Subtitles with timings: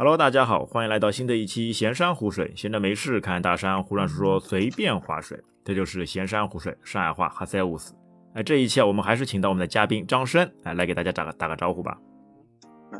[0.00, 2.52] Hello，大家好，欢迎来到新的一期闲山湖水。
[2.54, 5.42] 闲着没事看大山，胡乱说说，随便划水。
[5.64, 7.92] 这就是闲山湖水，上海话哈塞乌斯。
[8.32, 11.98] 哎，这一期啊，我们还是请到我们的嘉宾张生，哎，来给大家打个打个招呼吧。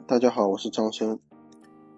[0.08, 1.16] 大家好，我是张生。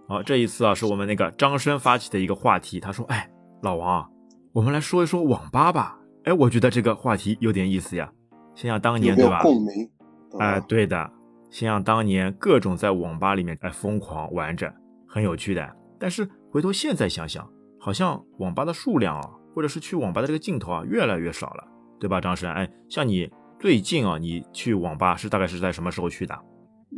[0.07, 2.79] 好，这一次啊，是我们那个张生发起的一个话题。
[2.79, 3.27] 他说：“哎，
[3.63, 4.07] 老王，
[4.53, 8.13] 我们来说一说网吧吧。”哎，我觉得这个话题有点意思呀。
[8.55, 9.41] 想想当年，对吧？
[9.41, 9.91] 共鸣。
[10.39, 11.11] 哎，对的。
[11.49, 14.73] 想想当年各种在网吧里面哎疯狂玩着，
[15.11, 15.77] 很有趣的。
[15.99, 17.47] 但是回头现在想想，
[17.79, 21.65] 好像网吧的数量啊，或者是去网吧的这个镜头啊，越来越少了，
[21.99, 22.51] 对吧，张生？
[22.53, 23.29] 哎，像你
[23.59, 26.35] 最近啊，你去网吧是大概是在什么时候去的？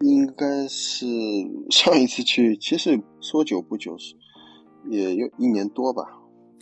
[0.01, 1.07] 应该是
[1.71, 4.15] 上一次去，其实说久不久，是
[4.89, 6.03] 也有一年多吧。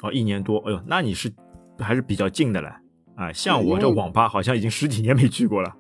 [0.02, 1.32] 哦，一年多，哎呦，那你是
[1.78, 2.70] 还是比较近的了
[3.16, 3.32] 啊。
[3.32, 5.76] 像我这网吧好像已经十几年没去过了。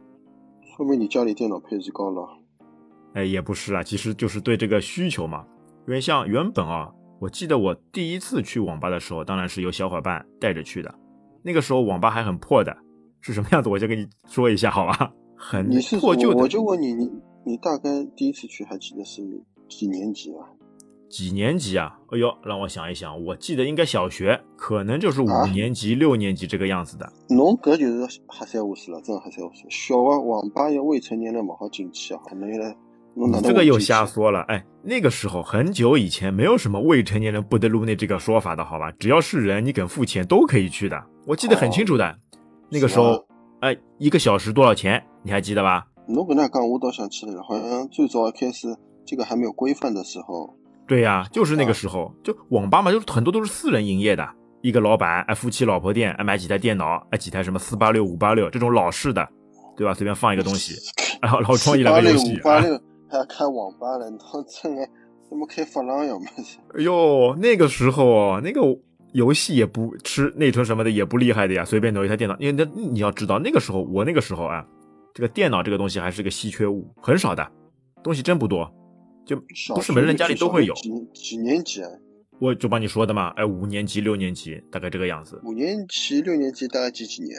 [0.76, 2.28] 说明你家里电脑配置高了。
[3.14, 5.44] 哎，也不是啊，其实就是对这个需求嘛。
[5.86, 10.94] 因为像原本啊，我记得我第一次去网吧的时候，当然是有小伙伴带着去的。
[11.42, 12.76] 那个时候网吧还很破的，
[13.20, 13.68] 是什么样子？
[13.68, 15.12] 我先跟你说一下，好吧？
[15.36, 16.42] 很破旧的。
[16.42, 17.10] 我就问你，你
[17.44, 19.22] 你大概第一次去还记得是
[19.68, 20.44] 几年级啊？
[21.08, 21.98] 几年级啊？
[22.10, 27.10] 哎呦，让我想一想，我记得应该小学，可能就是五年级、六年级这个样子的。
[27.30, 29.64] 侬搿就是瞎三胡四了，真瞎三胡四。
[29.70, 32.76] 小的网吧要未成年人勿好进去啊，能来。
[33.14, 38.90] 你这个又瞎说了，哎，那个时候很久以前没有什么未成年人不得入内这个说法的好吧？
[38.98, 41.02] 只要是人，你肯付钱都可以去的。
[41.26, 42.16] 我记得很清楚的，
[42.70, 43.24] 那个时候，
[43.60, 45.02] 哎，一个小时多少钱？
[45.22, 45.86] 你还记得吧？
[46.06, 48.68] 侬搿能讲，我倒想起来了，好像最早一开始
[49.04, 50.56] 这个还没有规范的时候。
[50.86, 54.26] 对呀，就是那个时候，就网吧嘛，就是很多都是私人营业的，
[54.62, 59.28] 一个老板哎，夫妻老婆店哎，买几台电脑哎，几台什么四八六、五八六这种老式的，
[59.76, 59.92] 对吧？
[59.92, 60.74] 随便放一个东西，
[61.20, 62.38] 然后然后装一两个游戏。
[62.38, 64.88] 五八六还要开网吧了，你当真的
[65.28, 66.14] 怎么开发廊呀？
[66.14, 66.26] 嘛
[66.78, 68.60] 哎呦，那个时候那个
[69.12, 72.36] 游戏也不吃内存什么的也不厉害的呀，随便弄一台电脑。
[72.38, 74.64] 因为那你要知道，那个时候我那个时候啊，
[75.12, 77.46] 这个电脑这个东西还是个稀缺物，很少的
[78.02, 78.72] 东西真不多。
[79.26, 79.36] 就
[79.74, 80.74] 不是每人家里都会有。
[80.74, 81.88] 几几年级啊？
[82.40, 85.40] 我就帮你说的嘛，哎，五年级、六年级，大概这个样子。
[85.44, 87.38] 五年级、六年级大概几几年？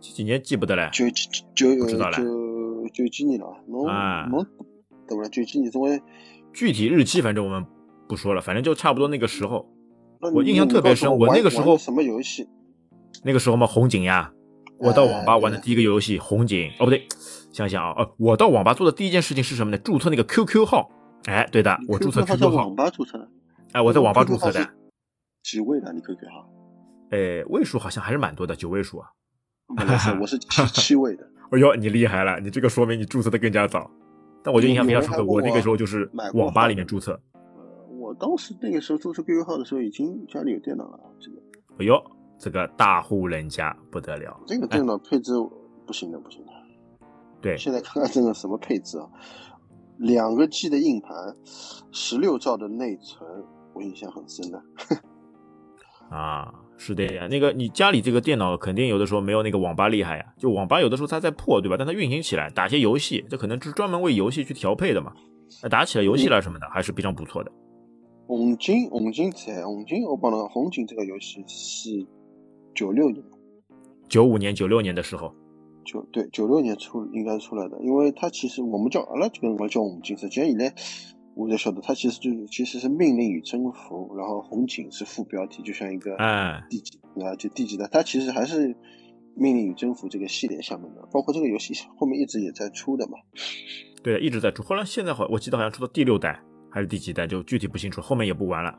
[0.00, 0.90] 几几年记不得了。
[0.92, 1.86] 九九九。
[1.86, 3.86] 九九几年了，侬
[4.30, 4.46] 侬
[5.08, 5.28] 对不啦？
[5.28, 6.00] 九几年总归
[6.52, 7.64] 具体日期反正我们
[8.08, 9.68] 不说了，反正就差不多那个时候。
[10.34, 12.48] 我印象特别深，我那个时候什么游戏？
[13.24, 14.32] 那个时候嘛，红警呀。
[14.78, 16.70] 我到网吧玩的第一个游戏红警。
[16.78, 17.06] 哦，不对，
[17.52, 19.78] 想想啊，呃，我到网吧做的第一件事情是什么呢？
[19.78, 20.90] 注册那个 QQ 号。
[21.24, 22.66] 哎，对的，我注册 QQ 号。
[22.66, 23.28] 网吧注册的。
[23.72, 24.68] 哎，我在网吧注册的。
[25.42, 26.48] 几位的你 QQ 号？
[27.10, 29.08] 哎，位数好像还是蛮多的，九位数啊。
[30.20, 31.28] 我是七 七位的。
[31.50, 32.38] 哎呦，你厉害了！
[32.40, 33.90] 你这个说明你注册的更加早。
[34.42, 37.12] 但我就印象比较深刻，我那个时候就是网吧里面注册。
[37.32, 37.40] 呃，
[37.98, 40.98] 我当时那个时候注册 QQ 号的时候，已经家里有电脑了。
[41.20, 41.36] 这个。
[41.78, 41.94] 哎呦，
[42.38, 44.38] 这个大户人家不得了。
[44.46, 45.32] 这个电脑配置
[45.86, 46.52] 不行的，不行的。
[47.40, 47.56] 对。
[47.56, 49.08] 现在看看这个什么配置啊？
[49.98, 51.14] 两个 G 的硬盘，
[51.92, 53.28] 十六兆的内存，
[53.74, 54.60] 我印象很深的。
[56.10, 60.24] 啊，是的呀，那个你家里这个电脑肯定有的时候没有那个网吧厉害呀。
[60.36, 61.76] 就网吧有的时候它在破，对吧？
[61.78, 65.12] 但它运行起来，打些游戏，这可能是专门为游戏去调配的嘛。
[65.62, 67.52] 那打起来游戏了什么的，还是非常不错的。
[68.26, 72.06] 红警，红警在红警，我帮了红警这个游戏是
[72.74, 73.22] 九六年，
[74.08, 75.32] 九五年、九六年的时候。
[75.84, 80.72] 九对九六年出应该出来的，因为它其实我们叫阿拉这个辰光叫红警，实际上以来
[81.34, 88.76] 我才晓得，它其实就是其实是命令与征服，然后红警是副标题，就像一个哎第几啊就第几的，它其实还是
[89.34, 93.12] 命令与征服这个系列下面的，包括这个游戏后面一直也在出的嘛。
[94.02, 96.38] 对，一直在出，后来现在好，我记得好像出到第六代
[96.70, 98.70] 还是第几代，就具体不清楚，后面也不玩了。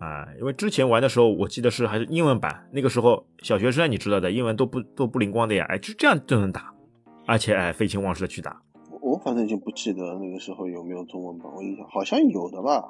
[0.00, 6.74] 啊，因为之前玩的时候，我记得是还是英文版，那个时候小学生你知道的，英文都不都不灵光的呀，哎，就这样就能打，
[7.26, 8.60] 而且哎废寝忘食的去打。
[9.02, 12.84] 我反正已经不记得那个时候有没有中文版，我印象好像有的吧。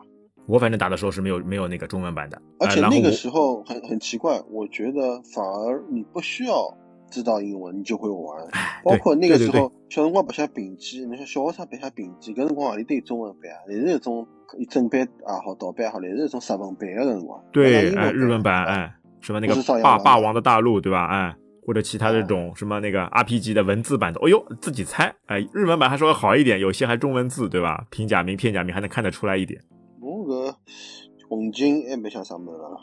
[0.47, 6.77] 我反正打的时候是没有没有那个中文版的，而且那个时候很很奇怪，我觉得反而你不需要。
[7.13, 8.47] 知道英文你就会玩，
[8.85, 14.25] 包括那个时候小辰光白写笔记，那些小学生白写笔记，搿辰光何里都有中文版啊，也是一种
[14.69, 17.43] 正版也好，盗版也好，也是一种日文版的辰光。
[17.51, 21.05] 对，哎，日文版，哎，什么那个霸霸王的大陆，对吧？
[21.07, 21.35] 哎，
[21.71, 27.87] 或者其他这种什么那个 RPG 的文字版的，哦呦，自己猜，哎，日文版还稍微好一点，有些还中文字，对吧？
[27.91, 29.63] 平假名、片假名还能看得出来一点。
[30.01, 30.53] 我个
[31.29, 32.77] 红警还没想啥么了，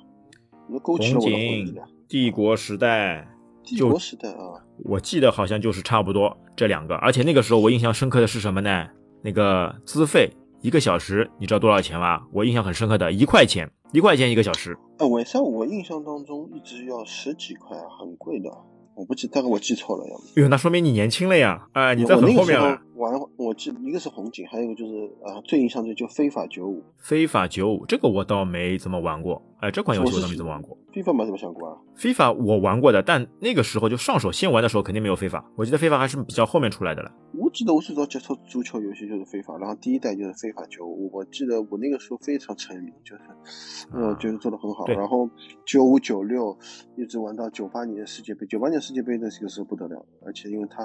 [0.69, 3.27] 那过去了，帝国时代。
[3.61, 8.87] 帝国时代啊，我记得好像就是差不多这两个，而且那个时候我印象深刻的是什么呢？
[9.21, 10.31] 那个资费
[10.61, 12.21] 一个小时，你知道多少钱吗？
[12.31, 14.77] 我印象很深刻的，一块钱，一块钱一个小时。
[14.99, 18.49] 呃，我在我印象当中一直要十几块，很贵的。
[18.97, 20.23] 我不记，大概我记错了，要么。
[20.35, 21.67] 哎呦，那说明你年轻了呀！
[21.73, 22.81] 哎，你在很后面了。
[22.97, 26.83] 玩，我记一个是红警，还有一个就是啊，最印象最就非法九五。
[26.97, 29.41] 非法九五，这个我倒没怎么玩过。
[29.59, 30.77] 哎，这款游戏我倒没怎么玩过。
[30.93, 31.77] 非法没怎么想过啊。
[31.95, 35.43] 非法我玩过的，但那个时候就上手先玩的时候肯定没有非法。
[35.55, 37.11] 我记得非法还是比较后面出来的了。
[37.33, 41.09] 我记得我最早接触足球游戏就是非法，然后第一代就是非法九五。
[41.11, 44.85] 我记得我那个时候非常沉迷，就是，呃，觉得做的很好。
[44.87, 45.29] 然后
[45.65, 46.55] 九五九六
[46.95, 50.83] 一直玩到九八年世界杯，九八年世界杯那这个时候不得了，而且因为它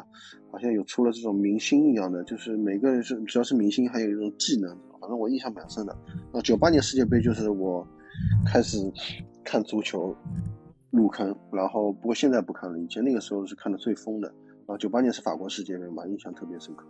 [0.51, 4.71] 好像有出了这种明星一样就是每个人是只要是明星，还有一种技能，
[5.01, 5.97] 反正我印象蛮深的。
[6.33, 7.87] 那九八年世界杯就是我
[8.47, 8.79] 开始
[9.45, 10.17] 看足球
[10.91, 14.33] 入坑，然后不过现在不看了，以前那个时候是看的最疯的。
[14.67, 16.87] 啊，九八年是法国世界杯嘛，印象特别深刻。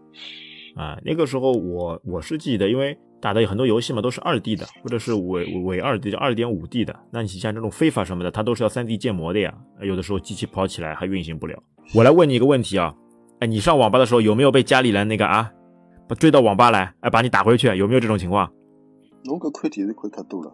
[0.76, 6.94] 啊，那个时候我我是记得，因为打的很多游戏嘛，都是二 D 的，或者是伪伪二 D 就二点五 D 的。
[7.10, 11.62] 那你像这种非法什么的，它都是要三 D 建模的呀，有的时候机器跑起来还运行不了。
[11.94, 12.94] 我来问你一个问题啊，
[13.42, 15.52] 哎，你上网吧的时候有没有被家里人那个啊，
[16.08, 18.48] 把追到网吧来，哎，把你打回去，有没有这种情况？
[19.24, 20.52] 侬搿看电视看太多了，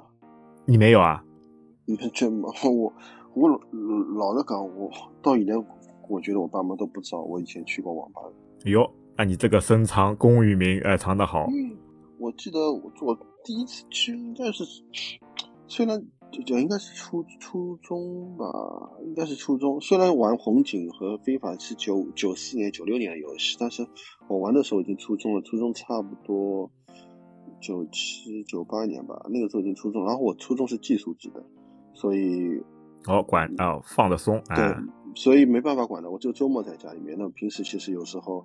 [0.64, 1.22] 你没有啊？
[1.84, 2.90] 你看这么我
[3.34, 4.90] 我老实讲，我
[5.20, 5.52] 到现在。
[6.08, 8.22] 我觉得我爸妈都不知道我以前去过网吧。
[8.64, 11.44] 哟，那你这个深藏功与名，哎，藏得好。
[11.48, 11.76] 嗯，
[12.18, 13.14] 我记得我我
[13.44, 14.64] 第一次去应该是，
[15.66, 18.46] 虽然就就应该是初初中吧，
[19.04, 19.80] 应该是初中。
[19.80, 23.86] 虽然玩红警和非法是九九四年、九六年的游戏，但是
[24.28, 26.70] 我玩的时候已经初中了，初中差不多
[27.60, 30.04] 九七九八年吧，那个时候已经初中。
[30.04, 31.44] 然后我初中是寄宿制的，
[31.94, 32.62] 所以
[33.06, 34.74] 哦管啊放的松，对。
[35.14, 37.16] 所以没办法管的，我就周末在家里面。
[37.18, 38.44] 那平时其实有时候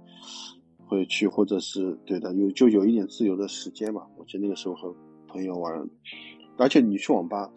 [0.88, 4.08] 会去，或者是对的，有就有一点自由的时间嘛。
[4.18, 4.96] 我记得那个时候和
[5.28, 5.88] 朋友玩，
[6.58, 7.50] 而且你去网吧，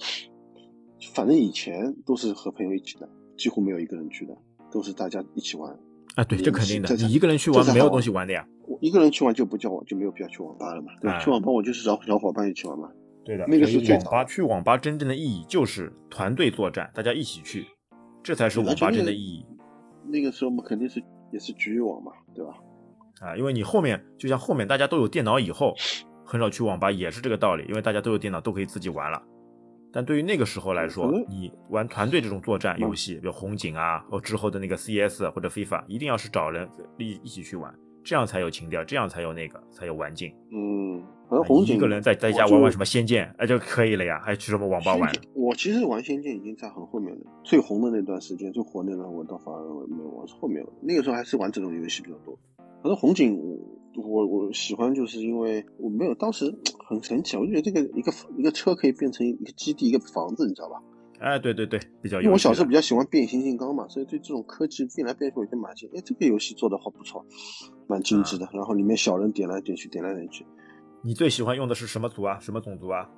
[1.13, 4.37] 反正以前都是和朋友一起的，几乎没有一个人去的，
[4.71, 5.71] 都是大家一起玩。
[6.15, 6.95] 啊，对，这肯定的。
[6.97, 8.47] 你一个人去玩没有东西玩的呀。
[8.67, 10.89] 我一个人去玩就不叫我，就没有必要去网吧了嘛。
[11.01, 12.89] 对，去网吧我就是找小伙伴一起玩嘛。
[13.25, 14.25] 对的，那个是网吧。
[14.25, 17.67] 去网吧真正的意义就是团队作战，大家一起去。
[18.23, 19.45] 这才是网吧真的意义。
[20.09, 21.03] 那个时候我们肯定是
[21.33, 22.55] 也是局域网嘛，对吧？
[23.21, 25.75] 啊，因为你后面就像后面大家都有电脑以后，
[26.27, 29.23] 很少去网吧也是这个道理，因为大家都有电脑，都可以自己玩了。
[29.93, 36.69] 但对于那个时候来说，你玩团队这种作战游戏，比如红警啊，或之后的那个 CS 或者 FIFA，，一定要是找人
[36.99, 37.73] 一一起去玩。
[38.05, 40.33] 这样才有情调，这样才有那个，才有玩劲。
[40.53, 41.03] 嗯，
[41.45, 45.11] 红警一个人在在家玩玩什么仙剑，哎就可以了呀，还去什么网吧玩？
[45.35, 50.69] 我其实玩仙剑已经在很后面了，最红的那段时间，最火那段我倒反而没有玩，是后面了。
[50.83, 52.39] 那个时候还是玩这种游戏比较多。
[52.87, 53.37] 反正红警，
[53.97, 56.57] 我我喜欢，就是因为我没有当时
[56.89, 60.81] 很神奇，我就觉得这个一个一个车可以变成一个基地，一个房子，你知道吧？
[61.19, 62.21] 哎，对对对，比较。
[62.21, 65.91] 因为我小时候比较喜欢变形金刚嘛，所以对这种科技变来变去我就蛮兴。
[65.97, 67.27] 哎，这个游戏做的好不错，
[67.89, 68.49] 蛮精致的。
[68.53, 70.47] 然后里面小人点来点去，点来点去。
[71.03, 72.39] 你最喜欢用的是什么族啊？
[72.39, 73.11] 什么种族啊？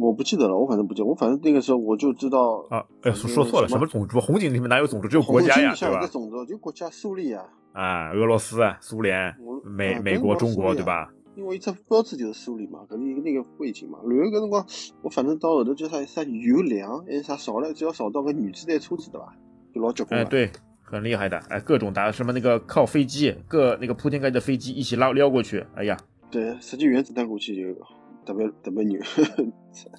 [0.00, 1.06] 我不记得了，我反正不记得。
[1.06, 4.20] 我反正那个时候我就知道啊，哎，说错了，什么种族？
[4.20, 5.08] 红警里面哪有种族？
[5.08, 6.06] 只有国家呀，对吧？
[6.06, 7.44] 种族就国家苏联啊。
[7.72, 11.10] 啊，俄罗斯、苏联、美美国、中国，对吧？
[11.36, 13.98] 因为只标志就是苏联嘛，搿是一个那个背景嘛。
[14.04, 14.66] 然后个辰光，
[15.02, 19.28] 我反正到后头叫啥啥油粮，还是啥少了，只要少到个女子弹车子对吧？
[19.72, 20.50] 就老结棍哎，对，
[20.82, 21.38] 很厉害的。
[21.48, 25.64] 哎，各种打什么那个靠飞机，各那个铺天盖地的飞机一起拉撩过去。
[25.76, 25.96] 哎呀，
[26.30, 27.80] 对，实际原子弹过去就
[28.28, 29.00] 特别特别牛，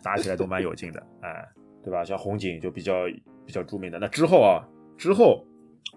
[0.03, 1.03] 打起来都蛮有劲的。
[1.21, 1.43] 哎，
[1.83, 2.05] 对吧？
[2.05, 2.93] 像红警就比较
[3.43, 3.98] 比较著名的。
[3.98, 4.62] 那之后啊，
[4.95, 5.43] 之后。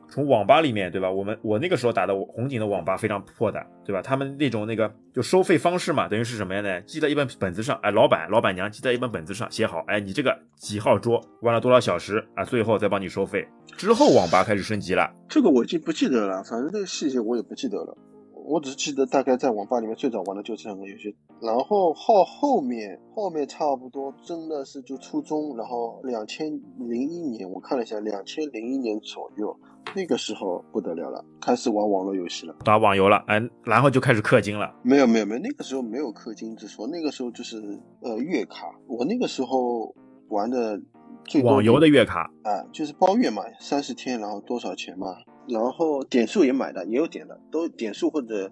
[0.08, 1.10] 从网吧里面，对吧？
[1.10, 4.02] 我们我那个时候打的红警的网吧非常破的，对吧？
[4.02, 6.80] 他们那种那个就收费方式嘛，等于是什么样呢？
[6.82, 12.44] 记在一本本子上，哎，老板老板娘记在一本本子上写好，哎，你这个几号桌玩了多少小时啊？
[12.44, 13.46] 最后再帮你收费。
[13.78, 17.96] 之后网吧开始升级了，这个我已经不记得了，反正这个细节我也不记得了。
[18.34, 29.54] 我只记得大概在网吧里面最早玩的就这两个游戏，然后后后面后面差不多真的是就初中，然后两千零一年我看了一下，两千零一年左右。
[29.94, 34.72] 那个时候不得了了，开始玩网络游戏了，打网游了，哎，然后就开始氪金了。
[34.82, 37.56] 没有没有没有，那个时候没有氪金之说，那个时候就是
[38.00, 38.72] 呃月卡。
[38.86, 39.92] 我那个时候
[40.28, 40.80] 玩的
[41.24, 45.16] 最网游的月卡啊，就是包月嘛，三十天，然后多少钱嘛，
[45.48, 48.50] 然后点数也买的，也有点的，都点数或者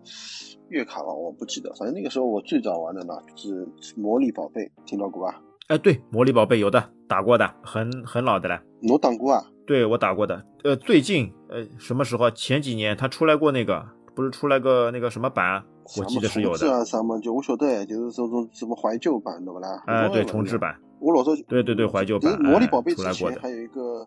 [0.69, 1.73] 月卡吧，我不记得。
[1.75, 5.41] 反正那个时候我最早玩的呢，就是魔力宝贝，听到过吧？
[5.69, 8.61] 哎，对，魔力宝贝有的打过的，很很老的了。
[8.89, 9.45] 我打过啊。
[9.67, 12.29] 对我打过的，呃，最近，呃，什么时候？
[12.33, 13.87] 前几年他出来过那个，
[14.17, 15.62] 不是出来个那个什么版？
[15.97, 19.81] 我记得是有的啊，什么就我晓得，就是这种什么怀旧版，对不啦？
[19.87, 20.75] 哎，对，重置版。
[21.00, 22.40] 我老早对对对怀旧版。
[22.42, 24.07] 魔力宝贝之前还有一个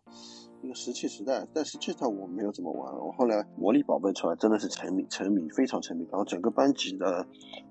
[0.61, 2.93] 一个石器时代，但石器时代我没有怎么玩。
[2.93, 7.25] 我后来魔力宝贝出来真的是沉迷沉迷非常沉迷，然后整个班级的，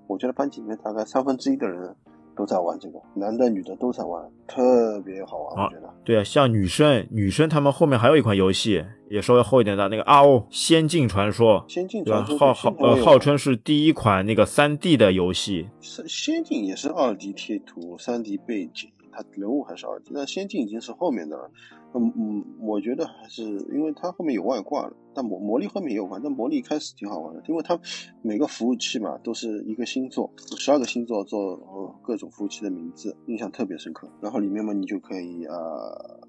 [0.07, 1.95] 我觉得班级里面大概三分之一的人。
[2.35, 5.87] 都在玩这个，男的女的都在玩，特别好玩，我觉得。
[6.03, 15.69] 对啊，像女生，女生他们后面还有一款游戏，也稍微厚一点的，那个 RO 仙境传说，仙境传说号号呃号称是第一款那个三 D 的游戏。
[15.79, 21.51] 仙仙境也是二 D 贴图，三 D 背景，它人物还是二 D，那仙境已经是后面的了。
[21.95, 27.79] 嗯嗯，我觉得还是因为它后面有外挂了，但魔魔力后面也有玩，但魔力一开始挺好玩的，因为它
[28.23, 31.55] 每个服务器嘛都是一个星座，十二个星座做
[32.01, 34.09] 各种服务器的名字，印象特别深刻。
[34.19, 36.19] 然后里面嘛，你就可以呃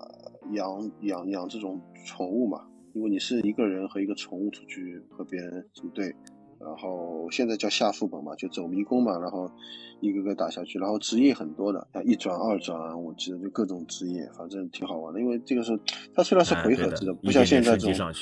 [0.53, 6.15] 养养养这种宠物嘛，因为你是一个人和一个宠物出去和别人组队。
[6.65, 9.51] 然后现在叫下副本嘛，就走迷宫嘛，然后
[10.01, 15.21] 一个个打下去，然后职业很多的，像一转二转，我记得就各种职业，反正挺好玩的。
[15.21, 15.79] 因为这个是
[16.15, 18.13] 它虽然是回合制的，不像现在这种。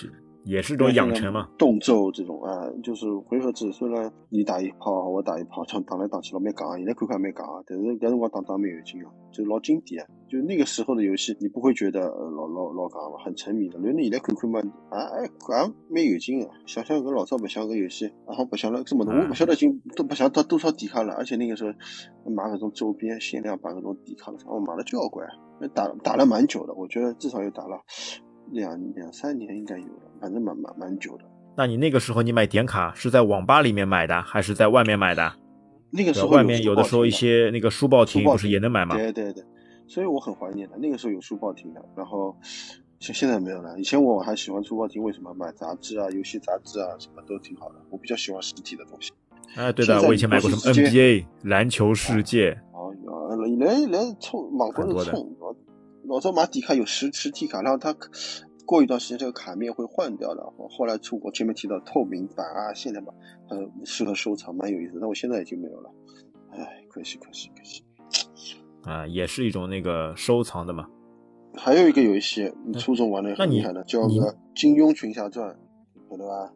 [0.45, 3.71] 也是种养成嘛，动作这种啊，就是回合制。
[3.73, 10.05] 虽然你打一炮，我打一炮，像打来打去老没杠，现在看看没杠啊，但是搿辰光打打蛮有劲啊，就老经典。
[10.29, 13.79] 就那个时候的游戏，你不会觉得老老老杠嘛，很沉迷的。
[13.79, 14.59] 因为你现在看看嘛，
[14.91, 16.49] 啊哎，啊蛮有劲的。
[16.67, 21.13] 想想搿老早白相个游戏，然后白相了这么多，我不晓得经都不晓得多少底卡了。
[21.15, 21.71] 而且那个时候
[22.31, 25.27] 买搿种周边限量版搿种底卡了，我买了交关，
[25.75, 26.75] 打打了蛮久的。
[26.75, 27.81] 我觉得至少有打了。
[28.53, 31.25] 两两三年应该有了，反正蛮蛮蛮久的。
[31.57, 35.33] 那你那个时候你买点卡是在网吧里面买的，还是在外面买的？
[35.91, 38.97] 那个时候外面有的时候一些那个书报亭不是也能买吗？
[38.97, 39.45] 对对对，
[39.87, 40.79] 所以我很怀念的。
[40.79, 42.35] 那个时候有书报亭的，然后
[42.99, 43.79] 现现在没有了。
[43.79, 47.75] 以前我还喜欢书报亭，为什么买杂志啊、游戏杂志啊，什么都挺好的。
[47.91, 49.13] 我比较喜欢实体的东西。
[49.55, 52.59] 哎，对的，我以前买过什么 NBA 篮球世界。
[52.73, 55.37] 哦哟，来来冲，往过头冲。
[56.05, 57.95] 老早买底卡有实实体卡，然后它
[58.67, 60.43] 过一段时间这个卡面会换掉的。
[60.71, 63.15] 后来出我前面提到透明版啊、限量版，
[63.49, 64.99] 呃，适合收藏，蛮有意思。
[65.01, 65.91] 但我现在已经没有了，
[66.51, 67.85] 唉，可惜可惜可惜。
[68.83, 70.89] 啊，也是一种那个收藏的嘛。
[71.55, 74.09] 还有一个游戏，你初中玩的很厉害的，叫个
[74.55, 75.49] 《金庸群侠传》，
[76.11, 76.53] 晓得吧？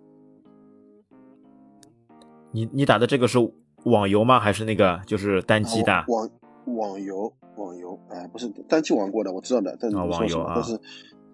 [2.51, 3.39] 你你打的这个是
[3.85, 4.41] 网游吗？
[4.41, 6.05] 还是那个就是单机的？
[6.09, 6.29] 网
[6.67, 7.33] 网游。
[7.57, 9.77] 网游，哎，不是单机玩过的，我知道的。
[9.81, 10.79] 但是网游啊，但是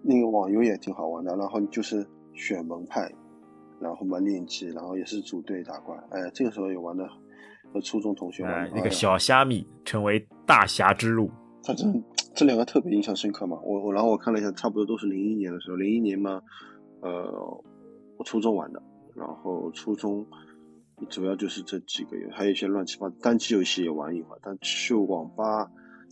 [0.01, 1.35] 那个网游也挺好玩的。
[1.35, 3.11] 然后就是选门派，
[3.79, 5.95] 然后嘛练级，然后也是组队打怪。
[6.11, 7.07] 哎，这个时候也玩的
[7.73, 8.71] 和初中同学玩。
[8.73, 11.29] 那个小虾米成为大侠之路，
[11.63, 12.03] 反正
[12.33, 13.59] 这两个特别印象深刻嘛。
[13.63, 15.77] 我我然后我看了一下，差不多都是零一年的时候。
[15.77, 16.41] 零一年嘛，
[17.01, 17.63] 呃，
[18.17, 18.81] 我初中玩的，
[19.15, 20.25] 然后初中
[21.09, 25.69] 主要就是这几个月，还有一些乱七八糟单机游戏也玩一会儿，但去网吧。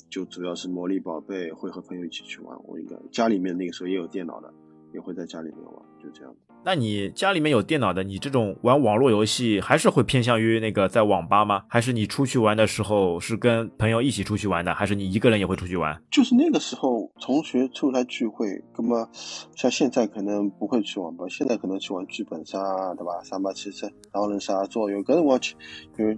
[0.10, 4.54] 就主要是魔力宝贝会和朋友一起去玩，我应该家里面那个时候也有电脑的，
[4.94, 6.36] 也会在家里面玩，就这样。
[6.64, 11.64] 那你家里面有电脑的，你这种玩网络游戏还是会偏向于那个在网吧吗？
[11.68, 14.72] 还是你出去玩的时候是跟朋友一起出去玩的？
[14.72, 16.00] 还是你一个人也会出去玩？
[16.12, 19.10] 就是那个时候同学出来聚会，那么
[19.56, 22.60] 像现在可能不会去网吧，现在可能去玩剧本杀，
[22.94, 23.24] 对吧？
[23.24, 25.56] 三八七三狼人杀、桌游，个人我去，
[25.98, 26.16] 因为。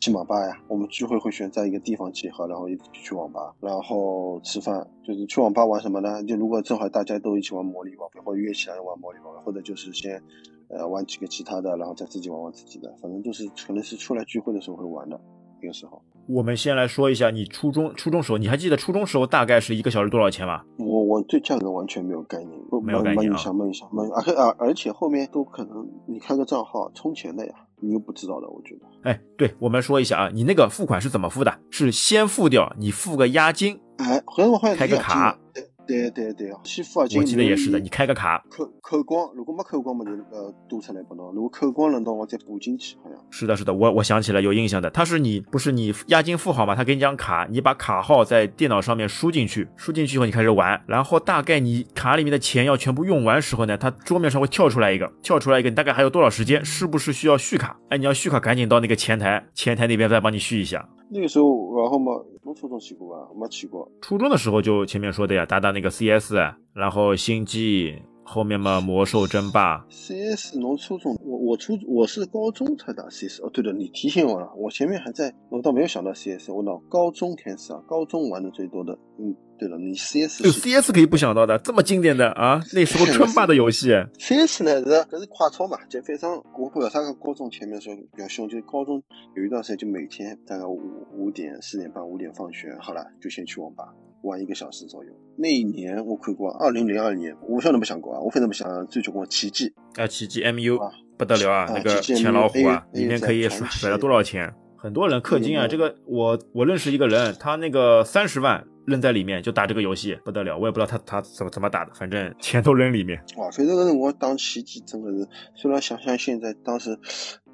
[0.00, 4.86] 去网吧呀，我们聚会会选在一个地方集合，然后一起去网吧，然后吃饭。
[5.04, 6.22] 就是去网吧玩什么呢？
[6.24, 10.22] 就如果正好大家都一起玩魔力宝贝，或者约起来玩魔力宝贝，或者就是先，
[10.68, 12.90] 呃，玩几个其他的，然后再自己玩玩自己的。
[13.02, 15.20] 反正就是可能是出来聚会的时候会玩的
[15.60, 16.00] 那个时候。
[16.28, 20.62] 我们先来说一下你初中初中时候，你还记得初中时候大概是一个小时多少钱吗？
[20.78, 23.36] 我我对价格完全没有概念，没有概念啊。
[23.36, 27.54] 想问一下，问而且而而且后面都可能你开个账号充钱的呀。
[27.80, 28.82] 你又不知道的，我觉得。
[29.02, 31.58] 哎，对，我们说一下啊，你那个付款是怎么付的？
[31.70, 35.38] 是先付掉，你付个押金，哎，很快开个卡。
[35.90, 37.06] 对对对，先付啊！
[37.16, 41.26] 我记得也是的，你开个卡，扣扣光，如果没扣光嘛，就呃多出来不能。
[41.32, 43.18] 如果扣光，了，那我再补进去，好像。
[43.30, 46.76] 是的，是的，我我想起来有印象的，他是你不是你押金付好嘛？
[46.76, 56.64] 他给你张卡，你把卡号在电脑上面输进去，输进去以后你开始玩，然后大概你卡里面的钱要全部用完时候呢，他桌面上会跳出来一个，跳出来一个，你大概还有多少时间？
[56.64, 57.76] 是不是需要续卡？
[57.88, 60.88] 哎，你要续卡，赶紧到那个前台，前台那边再帮你续一下。
[61.12, 62.12] 那个时候，然后嘛，
[62.44, 63.90] 我初中去过啊，没去过。
[64.00, 66.34] 初中的时候就前面说的呀，打打那个 CS，
[66.72, 67.96] 然后星际、
[68.32, 69.84] 后面嘛魔兽争霸。
[69.90, 73.42] CS 侬初中，我我初我是高中才打 CS。
[73.42, 76.50] 哦，对了，你提醒我了，我前面还在，我倒没有想到 CS。
[76.52, 79.34] 我脑高中开始啊，高中玩的最多的，嗯。
[79.58, 83.88] 对了，你 CS 就 CS 可以不想到的，这么经典的啊， 那时候称霸的游戏。
[84.18, 89.02] CS 呢是搿是快操嘛，就非常我不晓得啥个高中前面的时候比较凶，就是高中
[89.36, 90.80] 有一段时间就每天大概五
[91.14, 93.84] 五点四点半五点放学，好了就先去网吧
[94.22, 95.10] 玩一个小时左右。
[95.36, 100.78] 那一年我看过，二零零二年，我晓得没想过啊，我反正没想最结果奇迹啊，奇迹 MU
[101.16, 104.52] 不得了啊，那个钱老虎啊，里面可以甩甩了多少钱？
[104.76, 108.64] 很多人氪金啊，这个我我认识一个人，他那个三十万。
[108.86, 113.22] 扔在里面就打这个游戏不得了，我也不知道他他怎么怎么打的，反正钱都扔里面。
[113.36, 116.98] 哇，反正个我当奇迹真的是，虽然想想现在当时，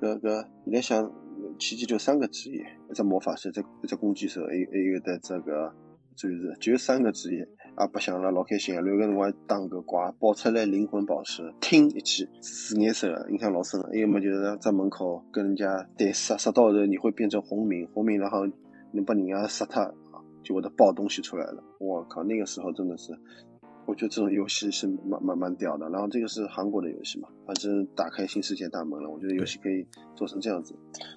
[0.01, 1.13] 个个你在想
[1.59, 5.75] 奇迹就三个职业，一只魔法师，一一只攻击手，一一个的这个
[6.17, 7.47] 就是就三个职业，
[7.77, 8.81] 也，白相了老开心啊！
[8.81, 13.89] 留个辰光打个怪，爆出来灵魂宝石，听一记紫颜色的，印象老深了。
[13.93, 18.47] 还有么就是在门口跟人家对杀杀到后你会变成红名，红名然后
[18.93, 19.93] 能把人家杀他。
[20.43, 23.13] 就会的爆东西出来了，我靠，那个时候真的是，
[23.87, 25.89] 我觉得这种游戏是蛮蛮蛮屌的。
[25.91, 29.09] 然后这个是韩国的游戏嘛，反正打开新世界大门了。
[29.09, 30.75] 我觉得游戏可以做成这样子。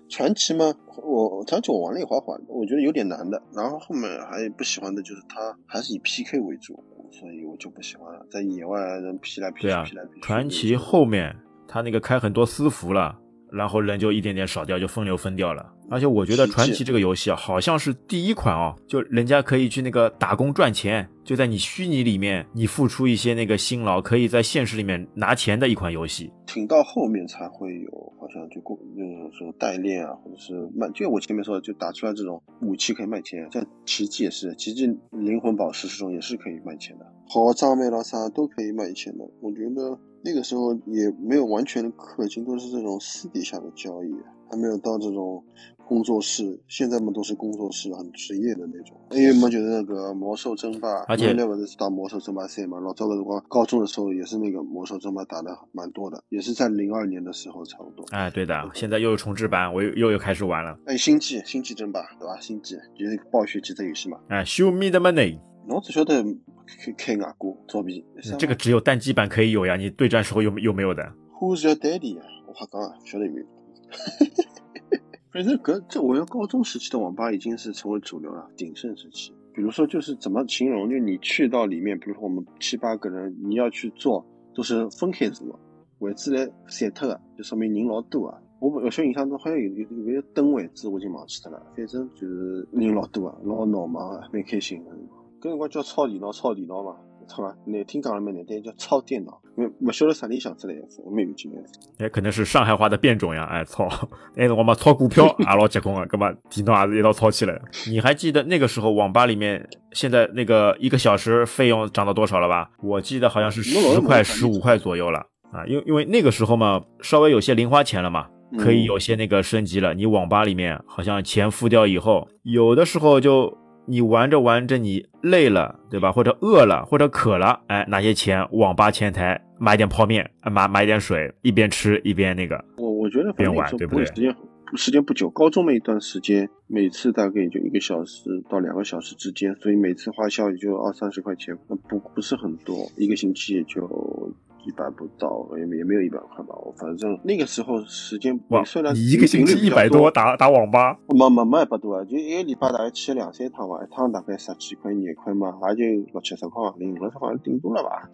[0.08, 0.74] 传奇嘛，
[1.04, 3.42] 我传奇我玩了一会儿，我觉得有点难的。
[3.54, 8.26] 然后后面还不喜欢的就是它还是以 PK 为主，所以我就不喜欢了。
[8.30, 10.22] 在野外人 P 来 P 去，P 来 P 去。
[10.22, 11.36] 传奇后面
[11.68, 13.20] 他那个开很多私服了。
[13.52, 15.74] 然后人就一点点少掉，就分流分掉了。
[15.90, 26.32] 而且我觉得传奇这个游戏啊，好像是第一款哦，就人家可以去那个打工赚钱，就在你虚拟里面，你付出一些那个辛劳，可以在现实里面拿钱的一款游戏。
[26.46, 33.48] 挺到后面才会有，好像就过那种什么代练啊，或者是卖，就我前面说的，就打出来这种武器可以卖钱。
[33.52, 39.24] 像奇迹也是，奇迹灵魂宝石这种也是可以卖钱的，好装备了啥都可以卖钱的。
[39.42, 40.00] 我觉得。
[40.22, 44.14] 那个时候也没有完全的氪金，都是这种私底下的交易，
[44.50, 45.44] 还没有到这种
[45.88, 46.60] 工作室。
[46.68, 49.00] 现在嘛都是工作室，很职业的那种。
[49.12, 52.80] 因为嘛就是那个魔兽争霸，而且那不是打魔兽争霸赛嘛。
[52.80, 58.06] 老早的时光，高中的时候也是那个魔兽争霸打的蛮多的，也是在零二年的时候差不多。
[58.12, 60.78] 哎，对的，现在又有重置版，我又又又开始玩了。
[60.86, 62.40] 哎，星际，星际争霸，对吧？
[62.40, 64.20] 星际就是暴雪级的游戏嘛。
[64.28, 65.40] 哎，Show me the money。
[65.68, 66.24] 我只晓得
[66.66, 68.04] 开开外挂作弊，
[68.40, 71.04] 这个只有单机版可以有呀，你对战时候有有没有的
[71.40, 72.24] ？Who's your daddy 呀？
[72.48, 73.46] 我瞎讲啊，晓得没有？
[75.32, 79.34] 反正搿这我要高中时期的网吧已经是成为主流了，鼎盛时期。
[79.54, 80.90] 比如说就是怎么形容？
[80.90, 85.60] 就你去到里面，比如说我们七八个人，你要去做都是分开坐，
[86.00, 88.42] 位置来散脱的，就说明人老多啊。
[88.60, 91.62] 我我小印象中好像有有有个蹲位置，我已经忘记掉了。
[91.76, 94.92] 反正就是人老多啊，老闹忙啊，蛮开心的。
[95.40, 96.98] 搿辰光叫抄电脑，抄电脑嘛，
[97.30, 97.56] 错吧？
[97.66, 99.40] 难听讲了蛮难听，叫抄电脑。
[99.56, 101.62] 没没晓得啥里想出来的，没有经验。
[102.00, 103.44] 哎，可能是上海话的变种呀！
[103.44, 103.90] 哎，抄，
[104.36, 107.62] 那辰光嘛，抄股票也老结棍啊，搿么电脑也是一道抄起来。
[107.88, 112.70] 你还记得那个时候网吧里面，现在那个一个小时费用涨到多少了吧？
[112.82, 115.20] 我记得好像是十块、十五块左右了
[115.52, 115.66] 啊。
[115.68, 119.94] 因为因为那个时候嘛，稍微有些零花钱了嘛，可以有些那个升级了。
[119.94, 123.58] 你网吧里面好像钱付掉以后，有的时候就。
[123.90, 126.12] 你玩着玩着，你累了，对吧？
[126.12, 132.64] 或者饿了，或者渴了，哎，拿些钱网吧前台买点泡面，买买点水，一边吃一边那个。
[132.78, 134.06] 我我觉得边玩，对不对？
[134.06, 134.36] 时间
[134.76, 144.32] 时间不久，高中那一段时间，每次大概也就一个小时到两个小时之间，所以每次花销也就二三十块钱，不不是很多，一个星期也就。
[144.70, 146.56] 一百不到，也也没有一百块吧。
[146.64, 158.08] 我反正那个时候时间，虽然你一个星期一百多打打网吧，没没没一百多啊，就一个礼拜大概去两三趟吧，一趟大概十几块、廿块嘛，也就六七十块，零五十块顶多了吧。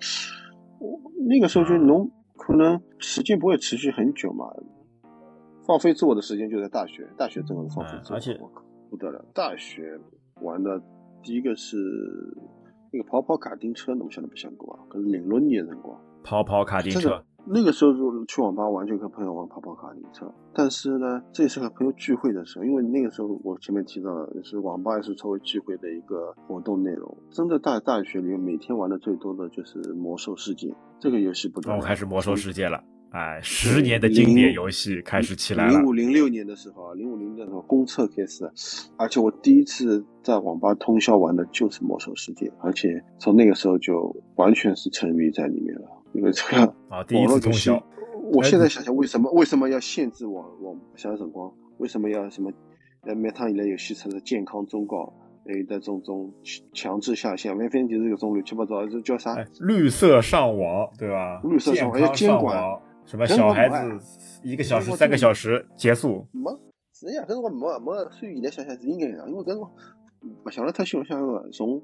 [0.79, 4.45] 我那个时候就侬可能时间不会持续很久嘛，
[5.67, 8.39] 放飞自我的时间就在大学，大学真的是放飞自我，而且
[8.89, 9.25] 不得了。
[9.33, 9.99] 大学
[10.41, 10.81] 玩的
[11.21, 11.77] 第一个是
[12.91, 14.79] 那个跑跑卡丁车，侬想都不想过啊？
[14.87, 15.99] 可是零六年辰光。
[16.25, 20.25] 跑跑卡丁车，那个时候就去网吧玩，就跟朋友玩跑跑卡丁车。
[20.55, 27.15] 但是呢，这也是和朋友聚会的时候，因为那个时候我前面提到了，是网吧也是作为聚会的一个活动内容。
[27.29, 32.83] 真的大大学里面每天玩的最多的就是魔兽世界这个游戏，不然后开始魔兽世界了。
[33.11, 35.71] 哎，十年的经典游戏开始起来了。
[35.71, 38.43] 零五零六年的时候啊，零五零的时候公测开始，
[38.97, 45.94] 而且我第一次在网吧通宵玩的就是魔兽世界，而且从那个时候就完全是沉迷在里面了。
[46.15, 47.81] 因为这个啊，第一次通宵。
[48.31, 51.53] 我现在想想，为什么为什么要限制网网想想辰光？
[51.77, 52.51] 为什么要什么？
[53.01, 55.13] 呃，每趟以来游戏出的健康忠告，
[55.45, 56.33] 还有的种种
[56.73, 59.35] 强制下线，完全就是搿种乱七八糟，这叫啥？
[59.59, 61.39] 绿色上网，对吧？
[61.43, 62.57] 绿色上网要监管，
[63.05, 63.99] 什么小孩子
[64.41, 66.25] 一个小时、三个小时结束？
[66.31, 66.49] 没，
[66.93, 69.71] 是呀，搿辰光没没，所以现在想想是应该的，因为搿辰光
[70.43, 71.79] 不想了太凶，想个从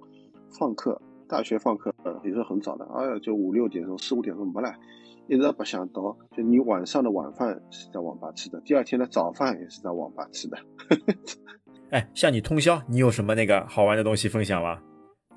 [0.57, 0.99] 放课，
[1.31, 1.93] 大学放课
[2.25, 4.75] 也是很早的，哎呀，就五六点钟、四五点钟没了，
[5.29, 10.57] 一直不想到，就你晚上的晚饭是在网吧吃的，第二天的早饭也是在网吧吃的。
[11.91, 14.81] 哎，像你通宵，你有什么那个好玩的东西分享吗？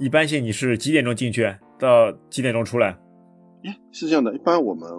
[0.00, 2.98] 一般性你是几点钟进去，到几点钟出来？
[3.62, 4.90] 哎，是这样的，一般我们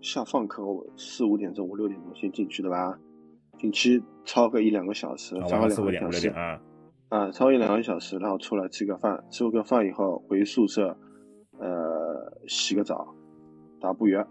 [0.00, 0.62] 下放课
[0.96, 2.98] 四五点钟、五六点钟先进去的吧，
[3.58, 6.58] 进去超个一两个小时，超个四五点、五六点啊，
[7.08, 10.96] 啊，操一两个小时，然后出来吃个饭，吃个饭以后回宿舍，
[11.58, 13.14] 呃，洗个澡，
[13.80, 14.26] 打步药，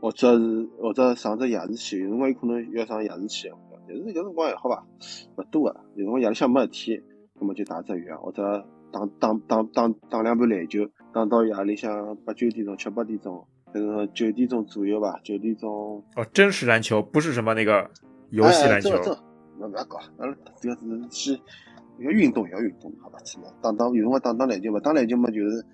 [0.00, 3.50] 或者是或者上只夜视器，有辰光有可能要上夜视器。
[3.88, 4.86] 但是搿辰光还好吧，
[5.36, 5.80] 勿多个。
[5.96, 7.02] 有辰光夜里向没事体，
[7.40, 16.04] 那么就打只羽或者打打打打打两盘篮球，打到夜里向八九点钟、七八点钟，反正九点钟左右吧，九点钟。
[16.14, 17.90] 哦，真实篮球不是什么那个
[18.30, 18.90] 游戏篮球。
[19.58, 21.42] 那不要搞，那主要是去
[22.00, 23.18] 要运动，要运动，好吧？
[23.62, 25.64] 打打有辰光打打篮球嘛，打篮球嘛就是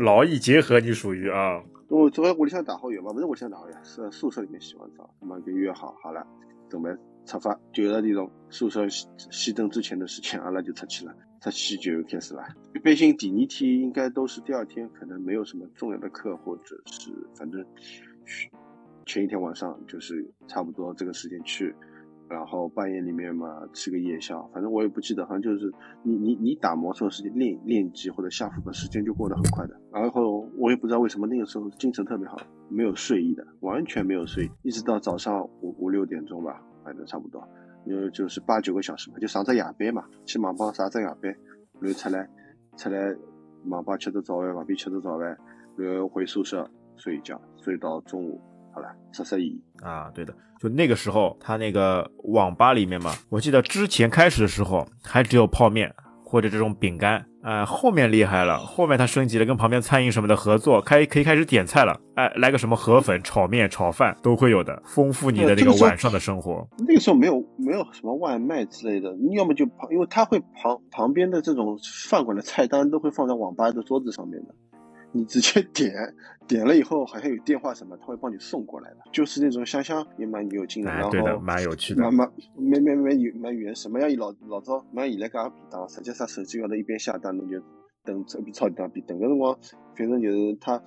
[0.00, 1.62] 劳逸结合，你属于啊。
[1.88, 6.26] 我昨天屋里向打好药嘛，不是屋里向打好药，是宿舍里面洗完澡，那么就约好好了，
[6.68, 6.90] 准备。
[7.26, 11.12] 出发九十点钟，宿舍熄灯之前的事情，阿拉就出去了。
[11.40, 12.42] 出去就开始了。
[12.72, 17.64] 一般性第二天应该都是第二天，可能没有什么重要的课，或者是反正
[19.06, 21.74] 前一天晚上就是差不多这个时间去，
[22.28, 24.42] 然后半夜里面嘛吃个夜宵。
[24.52, 29.74] 反正我也不记得，好像就是你你你打魔兽时间练练级或者下副本时间就过得很快的。
[29.92, 32.36] 然后我也不知道为什么那个时候精神特别好，
[32.68, 36.62] 没有睡意的，完全没有睡意，一直到早上五五六点钟吧。
[36.84, 37.42] 反正差不多，
[37.84, 41.34] 因为就是八九个小时嘛，就上只夜班嘛，去网吧上只夜班，
[41.80, 42.28] 然后出来
[42.76, 43.16] 出来
[43.64, 45.36] 网吧吃只早饭，旁边吃只早饭，
[45.76, 48.40] 然后回宿舍睡一觉，睡到中午，
[48.76, 55.90] 好了，十十一啊，对的，就那个时候他那个网吧里面嘛，我记得之前开始的时候还只有泡面
[56.22, 57.24] 或者这种饼干。
[57.42, 61.98] 呃，后面厉害了，后面他升级了，跟旁边餐饮什么的合作，开可以开始点菜了。
[62.16, 66.68] 哎，来个什么河粉、炒面、炒饭都会有的，丰富你的这个晚上的生活。
[66.86, 71.78] 那个时候没有没有什么外卖之类的，你要么就旁，因为他会旁旁边的这种
[72.10, 74.54] 饭馆的菜单都会放在网吧的桌子上面的。
[75.12, 75.94] 你直接点
[76.48, 87.60] 点了以后，好像有电话什么，他会帮你送过来的，就是那种香香也蛮有劲的，然后蛮有趣的，蛮蛮蛮蛮蛮有蛮原始，蛮像老老早蛮现在搿样便当，实际上手机高头一边下单，侬就
[88.04, 89.58] 等这边抄一单边等个辰光，
[89.96, 90.80] 反正就是他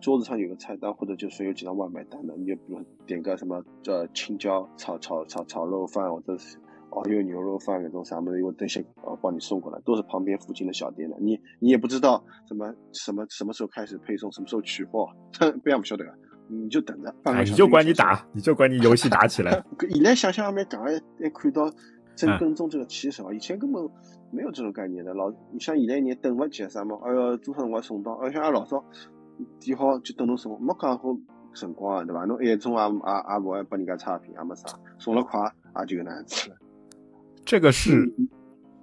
[0.00, 6.58] 桌子上有个菜单，或者就是有几张外卖单的，你就比如点个什么叫青椒炒炒炒炒肉饭，或者是。
[6.94, 11.16] 哦，有牛肉饭那种啥么的，有这些呃帮你送过来，都是旁边附近的小店的。
[11.18, 15.08] 你你也不知道什么什么什么时候开始配送，什么时候取货，
[15.64, 16.04] 不要不晓得，
[16.48, 17.12] 你就等着。
[17.44, 19.64] 你就管你打，你就管你游戏打起来。
[19.90, 21.68] 现在想想还没讲，还还看到
[22.14, 23.82] 真跟踪这个骑手啊，以前根本
[24.30, 25.12] 没有这种概念的。
[25.14, 26.96] 老你像现在你等不及啥么？
[27.04, 28.12] 哎哟，多少辰光送到？
[28.12, 28.84] 而且俺老早
[29.58, 31.16] 点好就等侬送，没讲好
[31.54, 32.24] 辰光啊对吧？
[32.24, 32.88] 侬一种也也
[33.34, 35.40] 也不会帮人家差评，也没啥，送了快
[35.80, 36.56] 也就那样子了。
[37.44, 38.12] 这个是，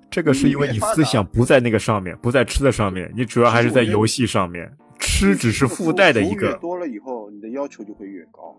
[0.09, 6.55] 这个是因为你思想不在那个上面，不在吃的上面，你主要还是在游戏上面，吃只是附带的一个。
[6.57, 8.55] 多了以后，你的要求就会越高。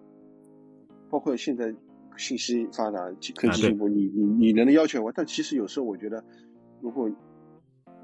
[1.09, 1.73] 包括现在
[2.17, 2.99] 信息发达，
[3.37, 6.25] 科技进步，你你你人的要求，但其实有时候我觉得，
[6.81, 7.09] 如果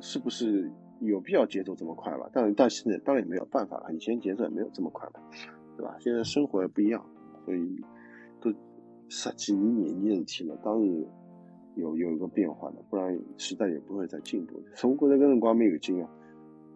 [0.00, 2.30] 是不是有必要节奏这么快吧？
[2.32, 5.20] 但但是当然也没有办法了，以前节奏也没有这么快嘛，
[5.76, 5.96] 对吧？
[5.98, 7.04] 现在生活也不一样，
[7.44, 7.80] 所以
[8.40, 8.52] 都
[9.08, 11.04] 十几年年的事体了，当然。
[11.78, 14.66] 有有一个变化的，不然时代也不会再进步的。
[14.76, 16.08] 从过这个辰光没有劲啊。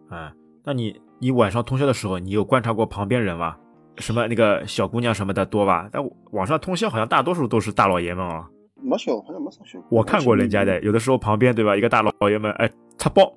[0.09, 3.57] 哎，那你你晚上通宵的时候，你有观察过旁边人吗？
[3.97, 5.87] 什么那个小姑娘什么的多吧？
[5.91, 8.49] 但网上通宵好像大多数都是大老爷们啊。
[8.75, 9.79] 没小，好像没啥小。
[9.91, 13.31] 我看过人家的，有的时候旁边对吧，一个大老爷们，哎，擦包，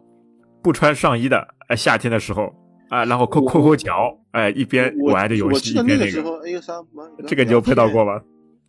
[0.63, 2.53] 不穿上衣的，哎，夏天的时候，
[2.89, 7.27] 哎，然后抠抠抠脚，哎，一边玩着游戏一边那个。
[7.27, 8.21] 这个你有碰到过吗？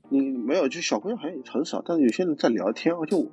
[0.09, 3.25] 你没有，就小姑娘好像很少，但是有些人在聊天，而且我，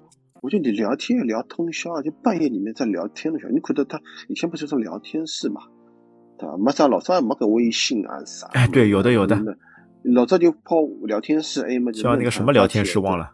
[0.43, 5.61] 我觉得你聊天聊通宵，就半夜里面在聊天的时候，你可得他以前不是说聊天室嘛，
[6.39, 6.57] 对吧？
[6.59, 8.49] 没啥，老早也没个微信啊啥。
[8.49, 9.39] 哎，对，有的有的。
[10.03, 12.03] 老早就泡聊天室，哎么就。
[12.03, 13.31] 叫那个什么聊天室忘了。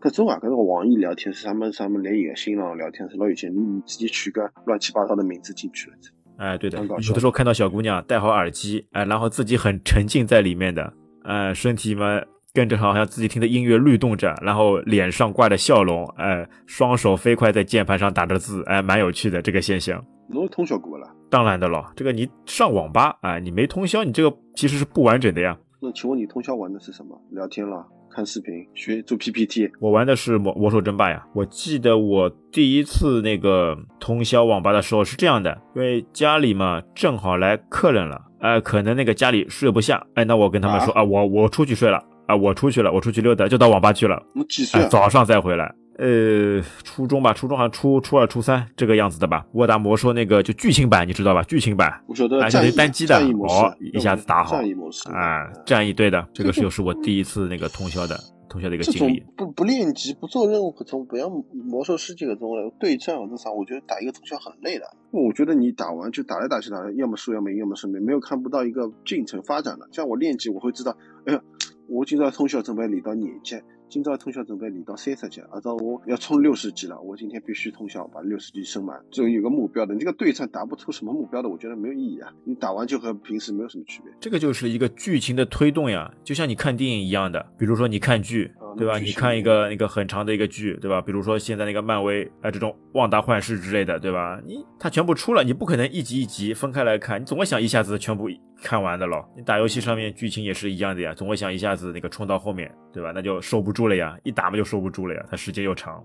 [0.00, 5.96] 各种啊，各种网易聊天室，他们他们连一个新浪聊天室，老有钱，你你直接取个乱七八糟的名字进去了。
[6.38, 6.78] 哎，对的。
[6.78, 10.92] 有的时候看到小姑娘戴好耳机，哎，然后自己很沉浸在里面的，
[11.22, 12.20] 哎，身体嘛。
[12.56, 20.02] 跟着好像自己听的音乐律动着，然后脸上挂着笑容，哎，双手飞快在键盘上打着字，哎，蛮有趣的这个现象。
[20.30, 21.06] 侬通宵过了？
[21.30, 25.54] 当然的了，这个你上网吧，哎，你没通宵，你这个其实是不完整的呀。
[25.82, 27.20] 那请问你通宵玩的是什么？
[27.30, 27.86] 聊天了？
[28.10, 28.66] 看视频？
[28.74, 29.70] 学做 PPT？
[29.78, 31.22] 我玩的是魔魔兽争霸呀。
[31.34, 44.22] 我记得我第一次那个通宵网吧的时候是这样的，因为家里嘛正好来客人了，哎，可能那个家里睡不下，哎，那我跟他们说啊，我我出去睡了，啊，我出去了，我出去溜达，就到网吧去了。
[44.34, 44.86] 我几岁？
[44.88, 45.74] 早上再回来。
[45.98, 49.46] 呃，初中吧，初中好像初初二、初三这个样子的吧。
[49.52, 51.42] 沃达魔兽那个就剧情版，你知道吧？
[51.44, 58.14] 剧情版，我晓得，战单机的，哦，一下子打好，战役模式啊，战役对的，这个是又是我第一次那个通宵的
[58.46, 59.24] 通宵的一个经历。
[59.38, 64.84] 不不练级，不做任务可，从不要魔兽世界的中来对战这啥，我觉得打一个通宵很累的。
[65.12, 69.88] 我觉得你打完就打来打去打来，要么输要么赢，要么胜，没没有看不到一个进程发展的。
[69.92, 71.40] 像我练级，我会知道，哎呀，
[71.88, 73.56] 我今朝通宵准备练到年级。
[73.88, 79.94] 今朝通宵准备练到三十级，按照我要冲六十级了，我今天必须通宵把六十级升满，这有个目标的。
[79.94, 82.32] 你这个对战打不出什么目标的，我觉得没有意义啊。
[82.44, 84.12] 你打完就和平时没有什么区别。
[84.18, 87.46] 这个就是一个剧情的推动呀，就像你看电影一样的。
[87.56, 88.98] 比如说你看剧，对吧？
[88.98, 91.00] 你看一个那个很长的一个剧，对吧？
[91.00, 94.40] 比如说现在那个漫威啊这种旺达幻视之类的，对吧？
[94.44, 98.28] 你它全部出了，你不可能一集一集分开来看，你总会想一下子全部
[98.62, 99.26] 看完的咯。
[99.36, 103.12] 你打游戏上面剧情也是一样的呀，总会想一下子那个冲到后面，对吧？
[103.14, 106.02] 那就收不住了呀，一打嘛就收不住了呀，它时间又长。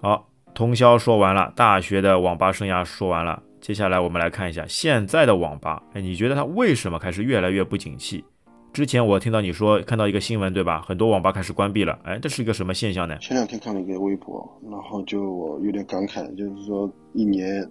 [0.00, 5.82] 好，通宵说完了，大学的网吧生涯说完了，接下来我们来看一下现在的网吧。
[5.94, 8.24] 哎，你觉得它为什么开始越来越不景气？
[8.74, 10.82] 之前我听到你说看到一个新闻，对吧？
[10.82, 11.96] 很多网吧开始关闭了。
[12.02, 13.16] 哎，这是一个什么现象呢？
[13.20, 17.64] 前两天看了一个微博，然后就我有点感慨，就是说一年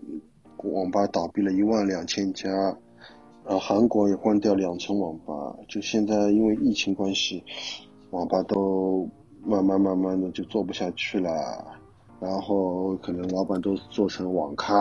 [0.59, 2.49] 网吧倒闭了一万两千家。
[3.43, 5.33] 然后韩国也关掉两层网吧，
[5.67, 7.43] 就现在因为疫情关系，
[8.11, 9.05] 网吧都
[9.45, 11.29] 慢慢慢慢的就做不下去了，
[12.21, 14.73] 然后可能老板都做成网咖，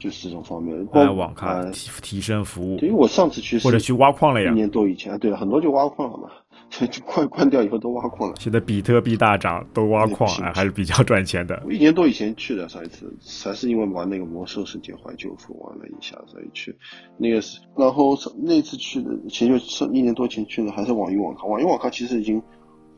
[0.00, 0.84] 就是这种方面。
[0.92, 2.78] 开网咖提提升服务。
[2.78, 6.28] 因为我上次去或者去挖矿了呀，一年多以前，对了，很多就挖矿了嘛。
[6.70, 8.36] 就关关掉以后都挖矿了。
[8.38, 11.60] 现在比特币大涨，都挖矿啊，还是比较赚钱的。
[11.66, 13.12] 我一年多以前去的上一次，
[13.44, 16.76] 还是因为玩那个魔兽世界怀旧服玩了一下，所以去。
[17.16, 21.44] 那个是，然后那次去的前就是一年多前去的，还是网易网咖。
[21.44, 22.40] 网易网咖其实已经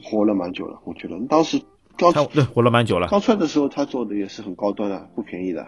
[0.03, 1.59] 活了蛮久了，我觉得当时
[1.97, 3.09] 刚对活了蛮久了。
[3.09, 5.67] 刚出来的时候，他做的也是很高端的，不便宜的。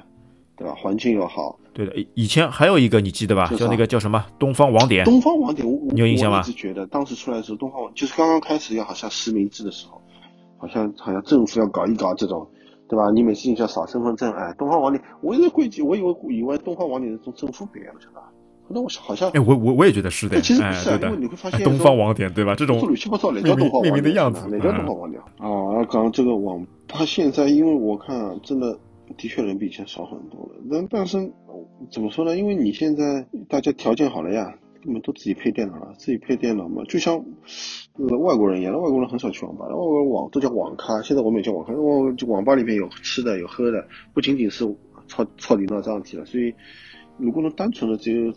[0.56, 0.74] 对吧？
[0.76, 1.58] 环境又好。
[1.72, 3.48] 对的，以前还有一个你记得吧？
[3.56, 4.24] 叫那个叫什么？
[4.38, 5.04] 东方网点。
[5.04, 6.38] 东方网点，你有印象吗？
[6.38, 10.00] 我一直觉得当时出来的时候，东方网就是刚刚开始要好像实名制的时候，
[10.56, 12.46] 好像好像政府要搞一搞这种，
[12.88, 13.10] 对吧？
[13.10, 18.30] 你每次进去要扫身份证，哎，东方网点，我一直估计，我以为以为东方网点是从政府给的，晓得吧？
[18.68, 20.40] 那我好像，哎，我我我也觉得是的。
[20.40, 22.54] 其实不是，因为你会发现东方网点，对吧？
[22.54, 25.84] 这种乱七八糟，哪叫东方命名的样子，哪叫东方网点啊？
[25.90, 28.78] 刚这个网，它现在因为我看啊，真的。
[29.16, 31.30] 的确人比以前少很多了，但但是
[31.90, 32.36] 怎么说呢？
[32.36, 37.18] 因为你现在大家条件好了呀，根本都自己配电脑了，自己配电脑嘛，就像
[37.98, 41.02] 外国人一样，外国人很少去网吧，外国人网都叫网咖。
[41.02, 44.64] 现在我们也叫网咖，因就网吧里面有吃的有喝的，不仅仅是
[45.06, 46.24] 操操电脑这样子了。
[46.24, 46.54] 所以
[47.18, 48.32] 如果能单纯的只有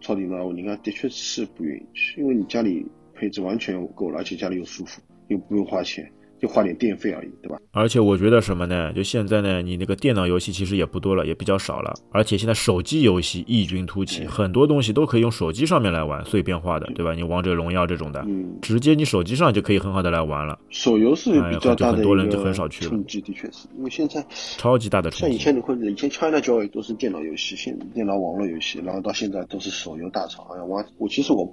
[0.00, 6.12] 操电脑，你看的确是不愿意去，因为你家里配置完全够了，而且家里又舒服，又不用花钱。
[6.40, 7.58] 就花点电费而已，对吧？
[7.72, 8.92] 而且我觉得什么呢？
[8.92, 11.94] 就现在呢，你那个电脑游戏其实也不多了，也比较少了。
[12.10, 17.14] 而且现在手机游戏异军突起，很多东西都可以用手机上面来玩，碎片化的，对吧？
[17.14, 20.58] 你王者荣耀这种的，嗯，直接你手机上就可以很好的来玩了。
[20.70, 24.24] 手游是比较大的一个冲击，的确是因为现在
[24.56, 25.20] 超级大的冲击。
[25.26, 30.44] 像以前的会，以前 China Joy 都是电脑游戏，现电脑网络游戏，然后到现在都是手游大厂。
[30.52, 31.52] 哎呀，我我其实我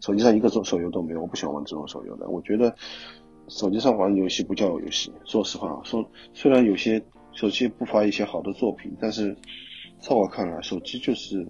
[0.00, 2.74] 手机上一个手手游都没有，我不喜欢玩这种手游的，我觉得。
[3.48, 7.02] 手机上玩游戏不叫游戏，说实话，说虽然有些
[7.32, 9.36] 手机不乏一些好的作品，但是
[10.00, 11.46] 在我看来，手机就是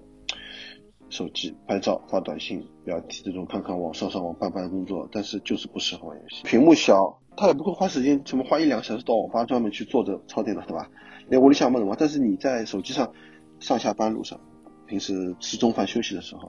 [1.08, 6.42] 手机拍照、发短信、聊天这种，看看网上上网办办工作，但是就是不适合玩游戏。
[6.44, 10.90] 屏幕小，他也不会花时间，什么花一两个小时到网吧专门去坐着操电脑，对吧？
[11.28, 11.94] 那我理想梦嘛。
[11.98, 13.12] 但是你在手机上
[13.60, 14.40] 上下班路上，
[14.86, 16.48] 平时吃中饭休息的时候，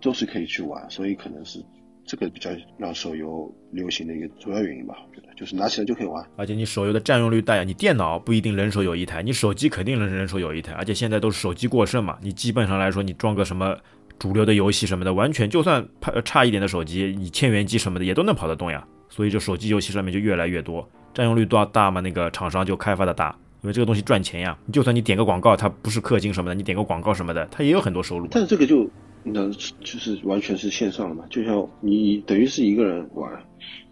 [0.00, 1.62] 都是可以去玩，所以可能是。
[2.06, 13.76] 这个比较让手游流行的一个主要原因吧，我觉得就是拿起来就可以玩，而且你手游的占用率大呀，你电脑不一定人手有一台，你手机肯定能人手有一台，而且现在都是手机过剩嘛，你基本上来说你装个什么
[14.18, 15.86] 主流的游戏什么的，完全就算
[16.24, 28.28] 差一点的手机，你千元机什么的也都能跑得动呀，所以这手机游戏上面就越来越多，占用率多大嘛，那个厂商就开发的大，因为这个东西赚钱呀，就算你点个广告，它不是氪金什么的，你点个广告什么的，它也有很多收入。
[28.30, 28.88] 但是这个就。
[29.28, 33.28] 那就是完全是线上的嘛，就像你等于是一个人玩。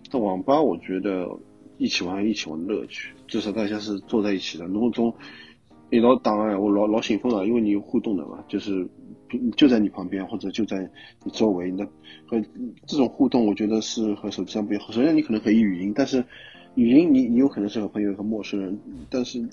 [0.08, 1.26] 在网吧，我觉得
[1.76, 4.64] 一起玩一起玩乐趣，至少大家是坐在一起的。
[4.66, 5.12] 如果从
[5.90, 8.88] 一老档案，我老老兴奋了，因为你有互动的嘛，就是
[9.56, 10.88] 就在你旁边或者就在
[11.24, 11.68] 你周围。
[11.72, 11.84] 那
[12.28, 12.40] 和
[12.86, 14.86] 这种互动，我觉得是和手机上不一样。
[14.92, 16.24] 首先你可能可以语音，但是
[16.76, 18.78] 语音你你有可能是和朋友和陌生人，
[19.10, 19.44] 但是。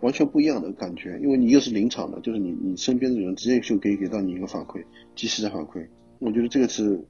[0.00, 5.86] 完全不一样的感觉，因为你又是临场的，就是你你身边的人直接就可以给到你一个反馈，及时的反馈。
[6.18, 7.02] 我觉得这个是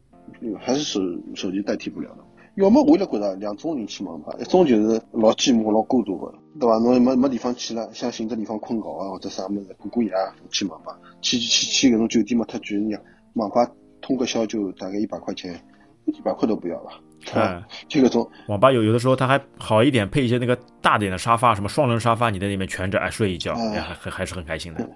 [0.59, 1.01] 还是手
[1.35, 2.25] 手机代替不了的。
[2.57, 6.79] 要么我就觉得两种人去网吧，一种就是老寂寞、老孤独的，对吧？
[6.79, 10.11] 侬没没地方去了，想寻个地方困觉啊，或者啥么子过过夜
[10.51, 10.99] 去网吧。
[11.21, 12.97] 去去去，搿种酒店嘛太贵，你
[13.35, 13.71] 网吧
[14.01, 15.61] 通个宵就大概一百块钱，
[16.07, 16.91] 一百块都不要了。
[17.35, 24.89] 哎，这个从网吧有有的时候它还好一点，配一些那个大点的沙发，什么双人沙发，你在里面蜷着哎睡一觉，哎还还还是很开心的。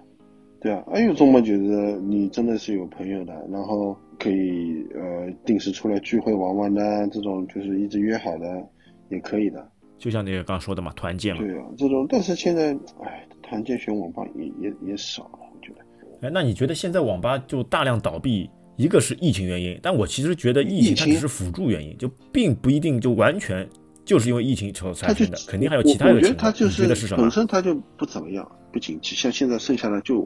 [0.61, 8.63] 对啊，还有种嘛，觉得你真的是有朋友的，然后可以呃定时出来聚会玩玩的，这种就是一直约好的
[9.09, 9.67] 也可以的。
[9.99, 11.43] 就像你刚刚说的嘛，团建嘛。
[11.43, 16.27] 对啊，这种但是现在哎，团建选网吧也也也少了，我觉得。
[16.27, 18.49] 哎，那你觉得现在网吧就大量倒闭？
[18.81, 23.69] 一个是疫情原因，但我其实觉得疫情它只是辅助原因，就并不一定就完全
[24.07, 26.51] 就是因为疫情所产生的，肯定还有其他的情况。
[26.55, 27.21] 觉得是什么？
[27.23, 29.15] 本身它就不怎么样，不景气。
[29.15, 30.19] 像现在剩下的就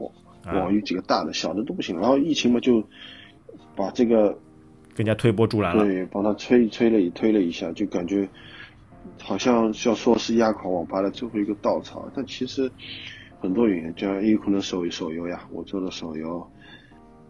[0.45, 1.99] 网有几个大的，小的都不行。
[1.99, 2.81] 然后疫情嘛，就
[3.75, 4.37] 把这个
[4.95, 5.83] 更加推波助澜了。
[5.83, 8.25] 对，帮他推推了推了一下，就感觉
[9.21, 12.09] 好像要说是压垮网吧的最后一个稻草。
[12.15, 12.71] 但其实
[13.41, 16.49] 很多原因，就也有可能手手游呀，我做的手游。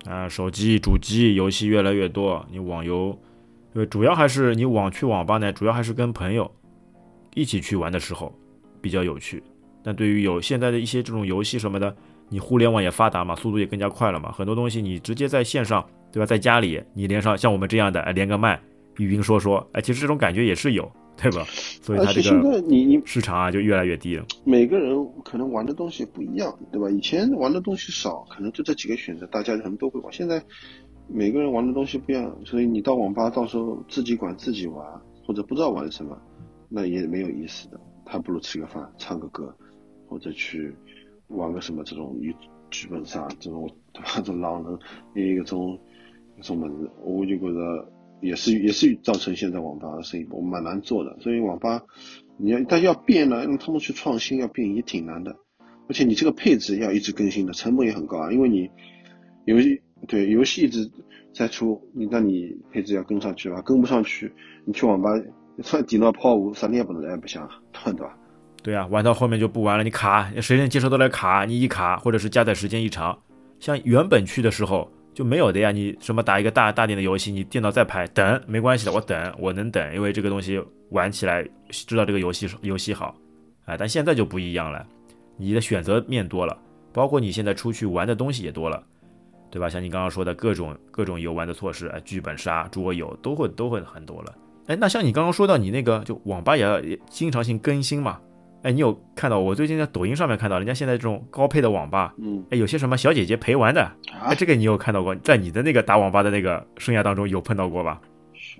[0.07, 3.17] 啊，手机、主机游戏越来越多，你网游，
[3.73, 6.49] 因为主要还是你网去网吧呢，主要还是跟朋友
[7.33, 8.33] 一起去玩的时候
[8.81, 9.41] 比较有趣。
[9.83, 11.95] 但对于有现在的一些这种游戏什么的，
[12.29, 16.25] 你互联网也发达嘛，速度也更加快了嘛，很多东西你直接在线上，对吧？
[16.25, 18.59] 在家里你连上像我们这样的，连个麦，
[18.97, 20.91] 语音说说，哎，其实这种感觉也是有。
[21.17, 21.43] 对吧？
[21.81, 24.25] 所以它这个你你市场啊就越来越低了。
[24.43, 26.89] 每个人可能玩的东西不一样，对吧？
[26.89, 30.11] 以前玩的东西少，可能就这几个选择，大家可能都会玩。
[30.11, 30.43] 现在
[31.07, 34.85] 每个人玩的东西不一样，所以你到网吧到时候自己管自己玩，
[35.25, 36.19] 或者不知道玩什么，
[36.67, 37.79] 那也没有意思的。
[38.05, 39.55] 还不如吃个饭、唱个歌，
[40.07, 40.75] 或者去
[41.29, 42.35] 玩个什么这种剧
[42.69, 44.09] 剧本杀这种，对吧？
[44.17, 44.63] 这种狼
[45.13, 45.79] 人一个种
[46.37, 47.91] 一种么子，我就觉得。
[48.21, 51.81] 也是也是造成现在网吧的生意我们蛮难做的，所以网吧
[52.37, 55.35] 你要但要变呢，让他们去创新要变也挺难的，
[55.87, 58.69] 而且你这个配置要一直更新的，成本也很高啊，因为你
[59.45, 60.89] 游戏对游戏一直
[61.33, 64.31] 在出，你那你配置要跟上去吧，跟不上去，
[64.65, 65.11] 你去网吧
[65.85, 68.17] 电脑抛物啥也不能来不行，对吧？
[68.63, 71.45] 对啊，玩到后面就不玩了，你卡谁能接受得了卡？
[71.45, 73.17] 你一卡或者是加载时间一长，
[73.59, 74.89] 像原本去的时候。
[75.15, 83.15] 就没有的呀，你什么打一个大大点的游戏，你电脑再拍等没关系的，我等我能等，因为这个东西玩起来知道这个游戏游戏好，
[83.63, 84.85] 啊，但现在就不一样了，
[85.37, 86.55] 你的选择面多了，
[86.91, 88.83] 包括你现在出去玩的东西也多了，
[89.49, 89.69] 对吧？
[89.69, 94.35] 像你刚刚说的各种各种游玩的措施，哎，剧本杀、桌游都会都会很多了，
[94.67, 98.19] 哎，那像你刚刚说到你那个就网吧也要经常性更新嘛？
[98.65, 103.91] 哎，你有看到我最近在抖音上面看到人家现在这种高配的网吧，嗯，哎，有些什么小姐姐陪玩的，
[104.23, 105.13] 哎，这个你有看到过？
[105.17, 108.01] 在你的那个打网吧的那个生涯当中有碰到过吧？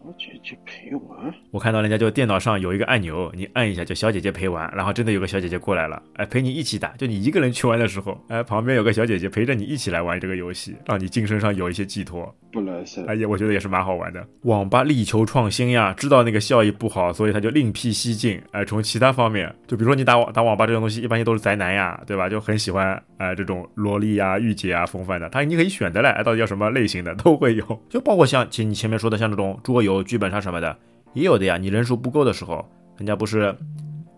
[0.05, 6.89] 小姐姐陪玩，我看到人家就电脑上有一个按钮，你按一下就小姐姐陪玩，然后真的有个小姐姐过来了，哎，陪你一起打。
[6.89, 12.33] 就你一个人去玩的时候，哎，旁边有个小姐姐陪着你一起来玩这个游戏，让你精神上有一些寄托。
[12.51, 14.25] 不来塞，哎呀，我觉得也是蛮好玩的。
[14.43, 22.29] 网吧力求创新呀，知道那个效益不好，所以他就另辟蹊径，哎，从其他方面，就比如说你打网打网吧这种东西，一般都是宅男呀，对吧？
[22.29, 29.94] 就很喜欢哎这种萝莉呀、御姐啊风范的，他你可以选择嘞，哎，到底要什么类型的都会有，就包括像前你前面说的像这种桌游。
[30.03, 30.77] 剧本杀什么的
[31.13, 32.65] 也有的呀，你人数不够的时候，
[32.97, 33.55] 人家不是，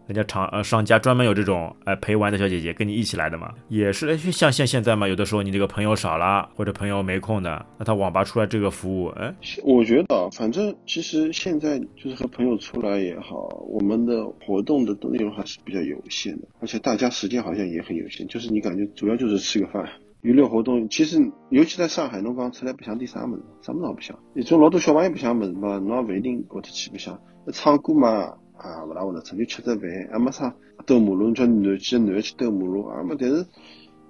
[0.07, 19.87] 人家厂呃商家专门有这种哎陪玩的小姐姐跟你一起来的嘛，也是像像现在嘛，有的时候你这个朋友少了或者朋友没空的，那他网吧出来这个服务，哎，我觉得反正其实现在就是和朋友出来也好，我们的活动的内容还是比较有限的，而且大家时间好像也很有限，就是你感觉主要就是吃个饭。
[20.27, 24.19] 娱乐活动其实，尤其在上海，侬讲出来白相点啥物事，啥物事也不想。
[24.33, 27.17] 你种老多小朋友白相物事嘛，侬也勿一定觉得去白相。
[27.53, 30.53] 唱歌嘛，啊，勿大会得唱，就吃只饭，也没啥
[30.85, 33.01] 兜马路，叫男几个男去兜马路，啊？
[33.03, 33.15] 么。
[33.17, 33.45] 但是，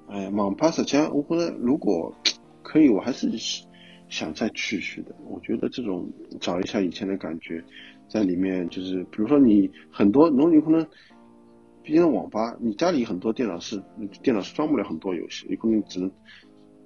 [0.08, 2.12] 哎，网吧实际上，我觉得如果
[2.64, 3.30] 可以，我还是
[4.10, 5.16] 想再去去的。
[5.30, 6.10] 我觉得这种
[6.42, 7.64] 找一下以前的感觉，
[8.10, 10.84] 在里面就是，比如说你很多，侬有可能。
[11.88, 13.82] 毕竟网吧，你家里很多电脑是
[14.22, 16.12] 电脑是装不了很多游戏，有可能只能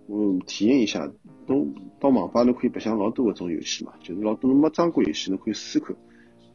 [0.07, 1.11] 嗯，体验一下。
[1.47, 1.67] 都
[1.99, 5.95] 到网吧都可以白相老多搿种游戏嘛，就是老多侬没装过游戏，侬可以试看。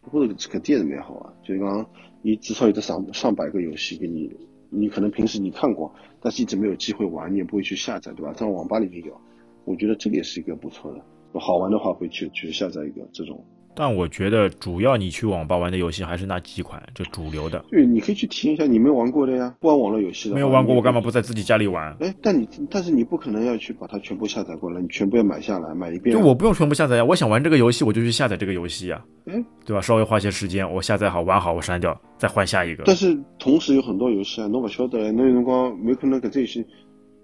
[0.01, 1.87] 或者搿点也是蛮好啊，就是讲，
[2.23, 4.33] 你至少有得上上百个游戏给你，
[4.71, 8.33] 你可能平时你看过，但是一直没有机会玩，你也不会去下载，对吧？
[8.33, 9.21] 在网吧里面有，
[9.65, 13.45] 我觉得这个也是一个不错的，好玩的话会去去下载一个这种。
[13.77, 17.63] 但我觉得主要你去网吧玩的游戏还是那几款，就主流的。
[17.71, 20.35] 对，你可以去体验一下你没玩过的呀，不玩网络游戏的。
[20.35, 21.95] 没有玩过，我干嘛不在自己家里玩？
[22.01, 26.17] 哎，但你但是你不可能要去把它全部下载过来，你全部要买下来，买一遍。
[26.17, 29.05] 就我不用全部下载呀，我想玩这个游戏，我就去下载这个游戏呀。
[29.27, 29.81] 哎，对吧？
[29.83, 32.85] 稍微花些时间，我下载好玩好，我删掉，再换下一个。
[32.87, 36.65] 但是同时有很多游戏啊，侬不晓得，侬有辰光没可能搿只游戏，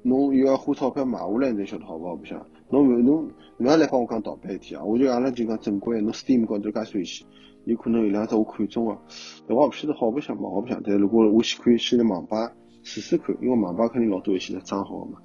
[0.03, 2.15] 侬又要花钞票买下来，你才晓得好不好？
[2.15, 2.39] 不想。
[2.71, 3.29] 侬侬
[3.63, 4.85] 不要来帮我讲盗版一天啊！
[4.85, 7.25] 我就阿拉就讲正规，侬 Steam 高头介许游戏，
[7.65, 8.99] 有可能有两只我看中个，
[9.47, 10.83] 但我勿晓得好白相嘛，好白相。
[10.85, 12.51] 但如果我去可以先在网吧
[12.83, 15.19] 试试看，因为网吧肯定老多游戏在装好嘛。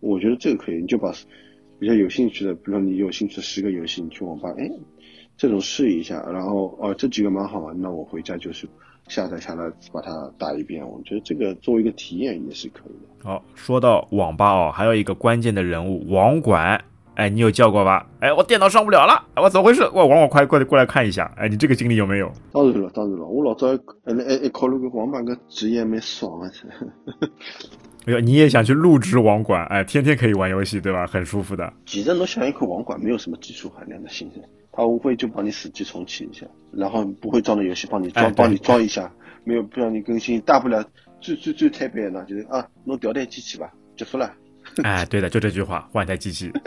[0.00, 1.12] 我觉得这个可以，你就把
[1.78, 4.70] 比较有兴趣的，比如你有兴趣的十个游戏，你去网吧，哎，
[5.36, 8.66] 这种试一下，然后哦这几个蛮好玩，那我回家就是
[9.08, 10.88] 下载下来把它打一遍。
[10.88, 13.28] 我觉得这个作为一个体验也是可以的。
[13.28, 16.82] 好，说到网吧哦，还有一个关键的人物网管，
[17.16, 18.06] 哎，你有叫过吧？
[18.20, 19.82] 哎，我电脑上不了了，我怎么回事？
[19.94, 21.32] 我网管快过来过来看一下。
[21.36, 22.32] 哎，你这个经历有没有？
[22.52, 26.50] 当然了，当然了，我老早还还还考虑过网管个职业蛮爽啊。
[28.06, 29.64] 哎呦，你也想去入职网管？
[29.66, 31.06] 哎，天天可以玩游戏，对吧？
[31.06, 31.72] 很舒服的。
[31.86, 34.42] 其实侬想一口，网管没有什么技术含量的新人，
[34.72, 39.10] 他无非就帮你死机重启一下，然后不会装的游戏帮你装，帮你装一下，
[39.44, 40.84] 没有不让你更新，大不了
[41.20, 43.70] 最最最特别的就是啊，弄调台机器吧。
[43.96, 44.30] 结束了，
[44.82, 46.50] 哎，对的，就这句话，换台机器。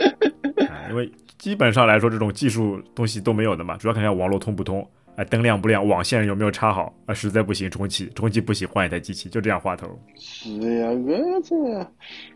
[0.88, 4.86] 因为基本上来说，这种技术东西都没有的嘛，主要看看网络通不通，
[5.16, 9.86] 哎，灯亮不亮，网线有没有插好，啊，实在不行重启，重启不行换一台机器，就这样话头。
[10.16, 11.56] 是呀，搿这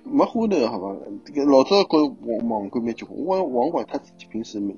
[0.04, 0.96] 没花头好吧？
[1.24, 4.74] 这个老早跟网网管没结婚，网网管他自己平时没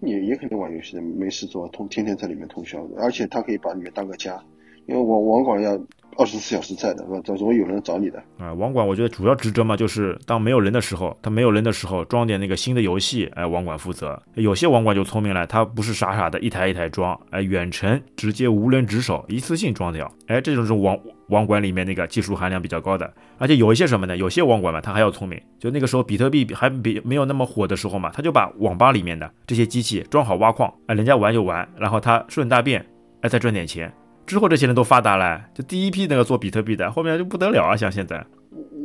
[0.00, 4.42] 也也肯定玩游戏的，没事做，通天天在里面通宵的，而且他可以把里面当个家，
[4.86, 5.78] 因为网网管要。
[6.18, 7.20] 二十四小时在的，是吧？
[7.22, 8.52] 总会有人找你的啊。
[8.52, 14.20] 网管，我觉得主要职责嘛，就是当没有人的时候，他没有人的时候，装点那个新的游戏，哎，网管负责。
[14.34, 20.12] 有些网管就聪明了，他不是傻傻的一台一台装，哎，远程直接无人值守，一次性装掉。
[20.26, 20.98] 哎，这种是网
[21.28, 23.08] 网管里面那个技术含量比较高的。
[23.38, 24.16] 而且有一些什么呢？
[24.16, 25.40] 有些网管嘛，他还要聪明。
[25.60, 32.84] 就那个时候，比特币还比没有那么火的时候嘛，他就把网吧里面的这些机器装好挖矿，哎，人家玩就玩，然后他顺大便，
[33.20, 33.92] 哎，再赚点钱。
[34.28, 37.74] 之后这些人都发达了，就第一批那个做比特币的，后面就不得了啊！
[37.74, 38.26] 像现在，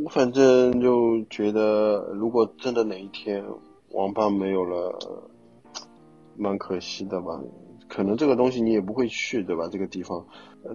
[0.05, 3.43] 我反正就觉得，如果真的哪一天
[3.91, 4.97] 网吧没有了，
[6.37, 7.41] 蛮可惜的吧。
[7.89, 9.67] 可能这个东西你也不会去，对吧？
[9.69, 10.25] 这个地方，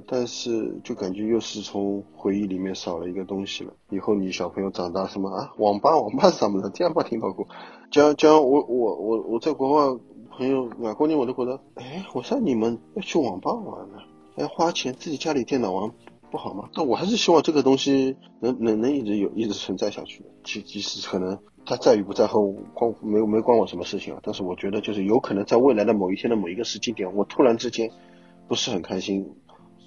[0.06, 3.72] 但是就感觉又是从回忆里面少了一个东西了。
[3.88, 5.50] 以后你小朋友长大什么啊？
[5.56, 6.68] 网吧，网吧什么的？
[6.68, 7.48] 这样没听到过。
[7.90, 9.98] 讲讲我我我我在国外
[10.30, 13.96] 朋友外国人我都觉得，哎，我像你们要去网吧玩呢？
[14.38, 15.90] 要，花钱自己家里电脑玩
[16.30, 16.68] 不好吗？
[16.74, 20.24] 但我还是希望这个东西能能能一直有，一直存在下去。
[20.44, 22.40] 其即使可能它在与不在和
[22.74, 24.20] 关没没关我什么事情啊。
[24.22, 27.90] 但是我觉得就是有可能在未来的某一天的某一个时间点，我突然之间
[28.46, 29.26] 不是很开心，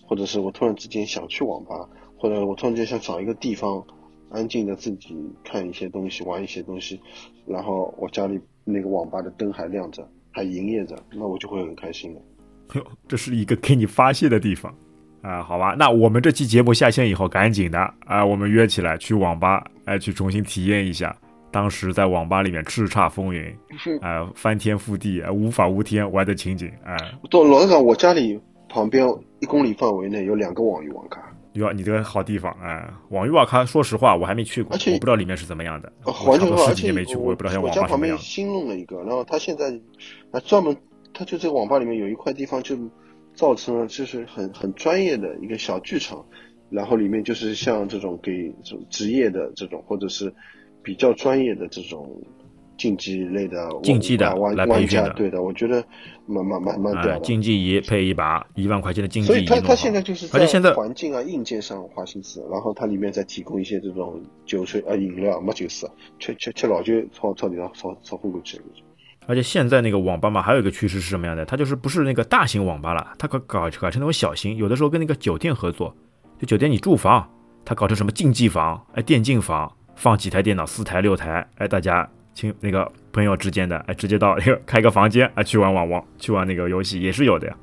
[0.08, 3.86] 或者是我突然之间想去网吧，或者我突然间想找一个地方
[4.30, 6.99] 安静的自己看一些东西，玩一些东西，
[7.45, 12.22] 然后我家里那个网吧的灯还亮着，还营业着，那我就会很开心的。
[12.74, 14.74] 哟， 这是一个给你发泄的地方
[15.22, 15.42] 啊！
[15.44, 21.16] 好吧，那我们这期节目下线以后，赶紧的啊，我们约起来去网吧，哎，去重新体验一下
[21.52, 23.54] 当时在网吧里面叱咤风云，
[24.02, 26.98] 啊，翻天覆地，无法无天玩的情景，哎。
[27.30, 29.06] 到老实讲，我家里旁边
[29.40, 31.22] 一公里范围内有两个网易网咖。
[31.54, 32.90] 哟，你这个好地方哎！
[33.10, 35.92] 网易网咖，说实话我还没去过，而且我不知道里面是怎么样的。
[36.04, 37.76] 环境好，而且我也不知道像网吧什么样。
[37.76, 39.78] 我家旁边新弄了一个，然后他现在
[40.32, 40.76] 啊专门。
[41.14, 42.78] 他就这个网吧里面有一块地方，就
[43.34, 46.26] 造成了就是很很专业的一个小剧场，
[46.70, 50.34] 然后里面就是像这种给这种职业的这种或者是
[50.84, 52.22] 比较专业的这种
[52.78, 55.84] 竞技类的竞技的玩玩家，对的，我觉得
[56.26, 57.20] 蛮蛮蛮蛮屌的。
[57.20, 65.88] 竞技仪配一把一万块钱的竞技仪，所以他他现在就是而且现在环境啊硬件上花心思，然后它里面再提供一些这种酒水啊饮料，没酒水
[66.20, 68.64] 吃吃吃老酒，朝朝地上烧烧昏过去了。
[69.28, 71.46] 而且现在那个网吧嘛，还有一个趋势是什么样的？
[71.46, 75.96] 它就是不是那个大型网吧了，它搞搞搞成那种小型，有的时候跟那个酒店合作，
[76.40, 77.30] 就酒店你住房，
[77.64, 87.56] 它搞成什么竞技房，哎，电竞房，放几台电脑，四台六台，哎，大家亲那个朋友之间的，哎，直接到一个开个房间啊，去玩网网，去玩那个游戏也是有的呀。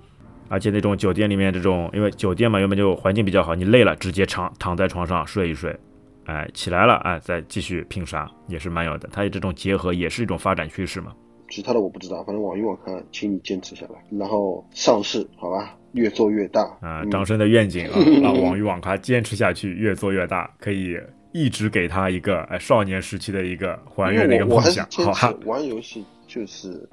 [0.48, 5.78] 而且那种酒店里面这种，因为酒店嘛原本就环境比较好，你累了直接躺躺在床上睡一睡，
[6.24, 9.08] 哎起来了，哎再继续拼杀也是蛮有的。
[9.12, 11.12] 它这种结合也是一种发展趋势嘛。
[11.48, 17.04] 其他的我不知道，反正网易网咖，请你坚持下来，然后上市好吧，越做越大啊！
[17.10, 20.96] 张生的愿景啊，让 网易网咖坚持下去，越做越大，可以
[21.32, 24.86] 一直给他一个哎少年时期的一个还原的一个梦想。
[25.14, 26.88] 好，玩游戏就是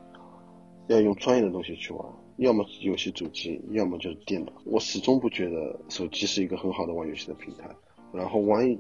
[0.88, 2.06] 要用专业的东西去玩，
[2.38, 4.54] 要么游戏主机，要么就是电脑。
[4.66, 7.70] 我始终不觉得手机是一个很好的玩游戏的平台。
[8.14, 8.78] 然后玩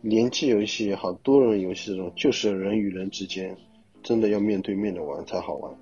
[0.00, 3.54] 联机游戏也好，多人游戏这种，就是人与人之间。
[4.02, 5.72] 真的要面对面的玩才好玩。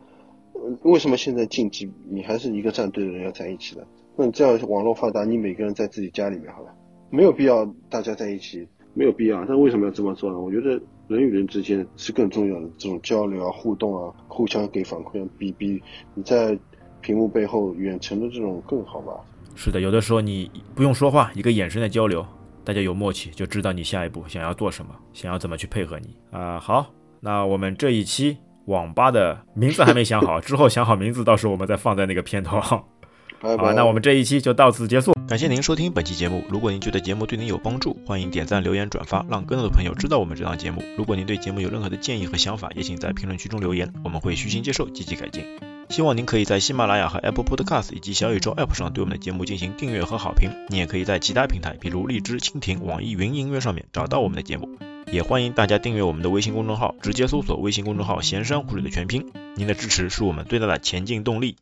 [0.83, 3.87] 为什么现在竞技你还是一个战队的人要在一起的？
[4.17, 6.75] 那你这样网络发达，你每个人在自己家里面好了，
[7.11, 9.45] 没有必要大家在一起，没有必要。
[9.45, 10.39] 那为什么要这么做呢？
[10.41, 10.71] 我觉得
[11.07, 15.81] 人与人之间是更重要的，这种交流啊、互动啊、互相给反馈，比比
[16.15, 16.59] 你在
[17.01, 19.13] 屏幕背后远程的这种更好吧？
[19.55, 22.27] 是的，有的时候你不用说话，一个眼神的交流，
[22.65, 26.59] 大家有默契，就知道你下一步想要做什么，想要怎么去配合你啊。
[26.59, 26.98] 好。
[27.21, 32.61] 那我们这一期网吧的名字还没想好，之后想好名字，到时候我们再放在那个片头。
[32.61, 32.89] 好，
[33.41, 36.43] 那我们这一期就到此结束，感谢您收听本期节目。
[36.51, 40.83] 如果您觉得节目对您有帮助，欢迎点赞、留言、转发，让更多的朋友知道我们这档节目。
[40.97, 45.45] 如果您对节目有任何的建议和想法，也请在评论区中留言，我们会虚心接受，积极改进。
[45.89, 50.51] 希望您可以在喜马拉雅和 Apple Podcast 以及小宇宙 App 上对我们的节目进行订阅和好评。
[50.69, 54.69] 你也可以在其他平台，比如荔枝、蜻蜓、网易云音乐上面找到我们的节目。
[55.11, 59.33] 也欢迎大家订阅我们的微信公众号，直接搜索微信公众号“闲山湖水”的全拼。
[59.55, 61.57] 您的支持是我们最大的前进动力。